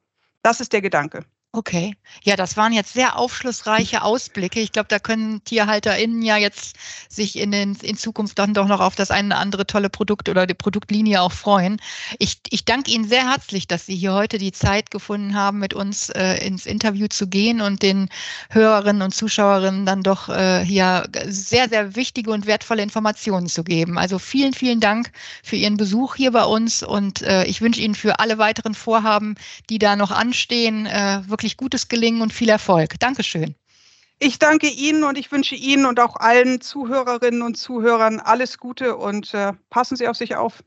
Das 0.43 0.59
ist 0.59 0.73
der 0.73 0.81
Gedanke. 0.81 1.25
Okay, 1.55 1.95
ja, 2.23 2.35
das 2.35 2.57
waren 2.57 2.73
jetzt 2.73 2.91
sehr 2.91 3.17
aufschlussreiche 3.17 4.01
Ausblicke. 4.01 4.59
Ich 4.59 4.73
glaube, 4.73 4.89
da 4.89 4.99
können 4.99 5.41
TierhalterInnen 5.45 6.21
ja 6.21 6.35
jetzt 6.35 6.75
sich 7.07 7.39
in, 7.39 7.51
den, 7.51 7.75
in 7.75 7.95
Zukunft 7.95 8.37
dann 8.39 8.53
doch 8.53 8.67
noch 8.67 8.81
auf 8.81 8.95
das 8.95 9.09
eine 9.09 9.27
oder 9.27 9.37
andere 9.37 9.65
tolle 9.65 9.89
Produkt 9.89 10.27
oder 10.27 10.47
die 10.47 10.53
Produktlinie 10.53 11.21
auch 11.21 11.31
freuen. 11.31 11.77
Ich, 12.19 12.39
ich 12.49 12.65
danke 12.65 12.91
Ihnen 12.91 13.07
sehr 13.07 13.29
herzlich, 13.29 13.69
dass 13.69 13.85
Sie 13.85 13.95
hier 13.95 14.11
heute 14.11 14.37
die 14.37 14.51
Zeit 14.51 14.91
gefunden 14.91 15.33
haben, 15.33 15.59
mit 15.59 15.73
uns 15.73 16.09
äh, 16.09 16.45
ins 16.45 16.65
Interview 16.65 17.07
zu 17.07 17.27
gehen 17.27 17.61
und 17.61 17.81
den 17.83 18.09
Hörerinnen 18.49 19.01
und 19.01 19.15
Zuschauerinnen 19.15 19.85
dann 19.85 20.03
doch 20.03 20.27
äh, 20.27 20.61
hier 20.65 21.07
sehr, 21.27 21.69
sehr 21.69 21.95
wichtige 21.95 22.31
und 22.31 22.47
wertvolle 22.47 22.83
Informationen 22.83 23.47
zu 23.47 23.63
geben. 23.63 23.97
Also 23.97 24.19
vielen, 24.19 24.51
vielen 24.51 24.81
Dank 24.81 25.09
für 25.41 25.55
Ihren 25.55 25.77
Besuch 25.77 26.15
hier 26.15 26.31
bei 26.31 26.43
uns 26.43 26.83
und 26.83 27.21
äh, 27.21 27.45
ich 27.45 27.61
wünsche 27.61 27.79
Ihnen 27.79 27.95
für 27.95 28.19
alle 28.19 28.39
weiteren 28.39 28.73
Vorhaben, 28.73 29.35
die 29.69 29.79
da 29.79 29.95
noch 29.95 30.11
anstehen, 30.11 30.85
äh, 30.85 31.21
wirklich 31.29 31.44
wirklich 31.45 31.57
gutes 31.57 31.87
Gelingen 31.87 32.21
und 32.23 32.33
viel 32.33 32.49
Erfolg. 32.49 32.99
Dankeschön. 32.99 33.55
Ich 34.17 34.39
danke 34.39 34.67
Ihnen 34.67 35.03
und 35.03 35.17
ich 35.17 35.31
wünsche 35.31 35.53
Ihnen 35.53 35.85
und 35.85 35.99
auch 35.99 36.15
allen 36.15 36.59
Zuhörerinnen 36.59 37.43
und 37.43 37.55
Zuhörern 37.55 38.19
alles 38.19 38.57
Gute 38.57 38.95
und 38.95 39.33
äh, 39.33 39.53
passen 39.69 39.95
Sie 39.95 40.07
auf 40.07 40.17
sich 40.17 40.35
auf. 40.35 40.63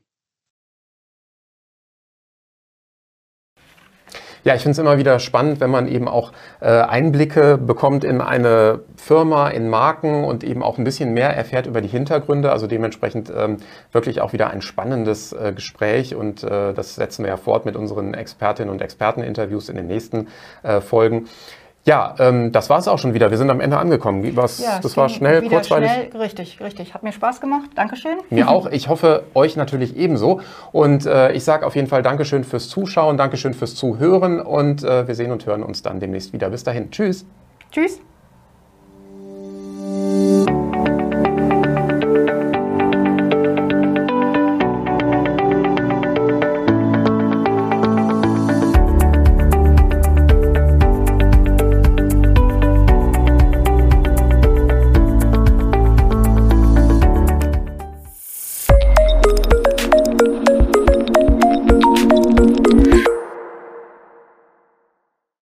Ja, 4.43 4.55
ich 4.55 4.61
finde 4.61 4.71
es 4.71 4.79
immer 4.79 4.97
wieder 4.97 5.19
spannend, 5.19 5.59
wenn 5.59 5.69
man 5.69 5.87
eben 5.87 6.07
auch 6.07 6.31
äh, 6.61 6.67
Einblicke 6.67 7.57
bekommt 7.57 8.03
in 8.03 8.21
eine 8.21 8.81
Firma, 8.95 9.49
in 9.49 9.69
Marken 9.69 10.23
und 10.23 10.43
eben 10.43 10.63
auch 10.63 10.77
ein 10.77 10.83
bisschen 10.83 11.13
mehr 11.13 11.35
erfährt 11.35 11.67
über 11.67 11.81
die 11.81 11.87
Hintergründe. 11.87 12.51
Also 12.51 12.67
dementsprechend 12.67 13.31
ähm, 13.35 13.57
wirklich 13.91 14.21
auch 14.21 14.33
wieder 14.33 14.49
ein 14.49 14.61
spannendes 14.61 15.33
äh, 15.33 15.51
Gespräch 15.53 16.15
und 16.15 16.43
äh, 16.43 16.73
das 16.73 16.95
setzen 16.95 17.23
wir 17.23 17.29
ja 17.29 17.37
fort 17.37 17.65
mit 17.65 17.75
unseren 17.75 18.13
Expertinnen 18.13 18.71
und 18.71 18.81
Experteninterviews 18.81 19.69
in 19.69 19.75
den 19.75 19.87
nächsten 19.87 20.27
äh, 20.63 20.79
Folgen. 20.81 21.27
Ja, 21.89 22.13
ähm, 22.19 22.51
das 22.51 22.69
war 22.69 22.77
es 22.77 22.87
auch 22.87 22.99
schon 22.99 23.15
wieder. 23.15 23.31
Wir 23.31 23.39
sind 23.39 23.49
am 23.49 23.59
Ende 23.59 23.79
angekommen. 23.79 24.35
War's? 24.35 24.59
Ja, 24.59 24.79
das 24.79 24.95
war 24.95 25.09
schnell, 25.09 25.41
kurzweilig. 25.41 25.89
Schnell, 25.89 26.21
richtig, 26.21 26.61
richtig. 26.61 26.93
Hat 26.93 27.01
mir 27.01 27.11
Spaß 27.11 27.41
gemacht. 27.41 27.71
Dankeschön. 27.73 28.17
Mir 28.29 28.47
auch. 28.47 28.67
Ich 28.67 28.89
hoffe, 28.89 29.23
euch 29.33 29.55
natürlich 29.55 29.97
ebenso. 29.97 30.41
Und 30.71 31.07
äh, 31.07 31.31
ich 31.31 31.43
sage 31.43 31.65
auf 31.65 31.75
jeden 31.75 31.87
Fall 31.87 32.03
Dankeschön 32.03 32.43
fürs 32.43 32.69
Zuschauen, 32.69 33.17
Dankeschön 33.17 33.55
fürs 33.55 33.73
Zuhören 33.73 34.39
und 34.39 34.83
äh, 34.83 35.07
wir 35.07 35.15
sehen 35.15 35.31
und 35.31 35.47
hören 35.47 35.63
uns 35.63 35.81
dann 35.81 35.99
demnächst 35.99 36.31
wieder. 36.31 36.51
Bis 36.51 36.63
dahin. 36.63 36.91
Tschüss. 36.91 37.25
Tschüss. 37.71 37.99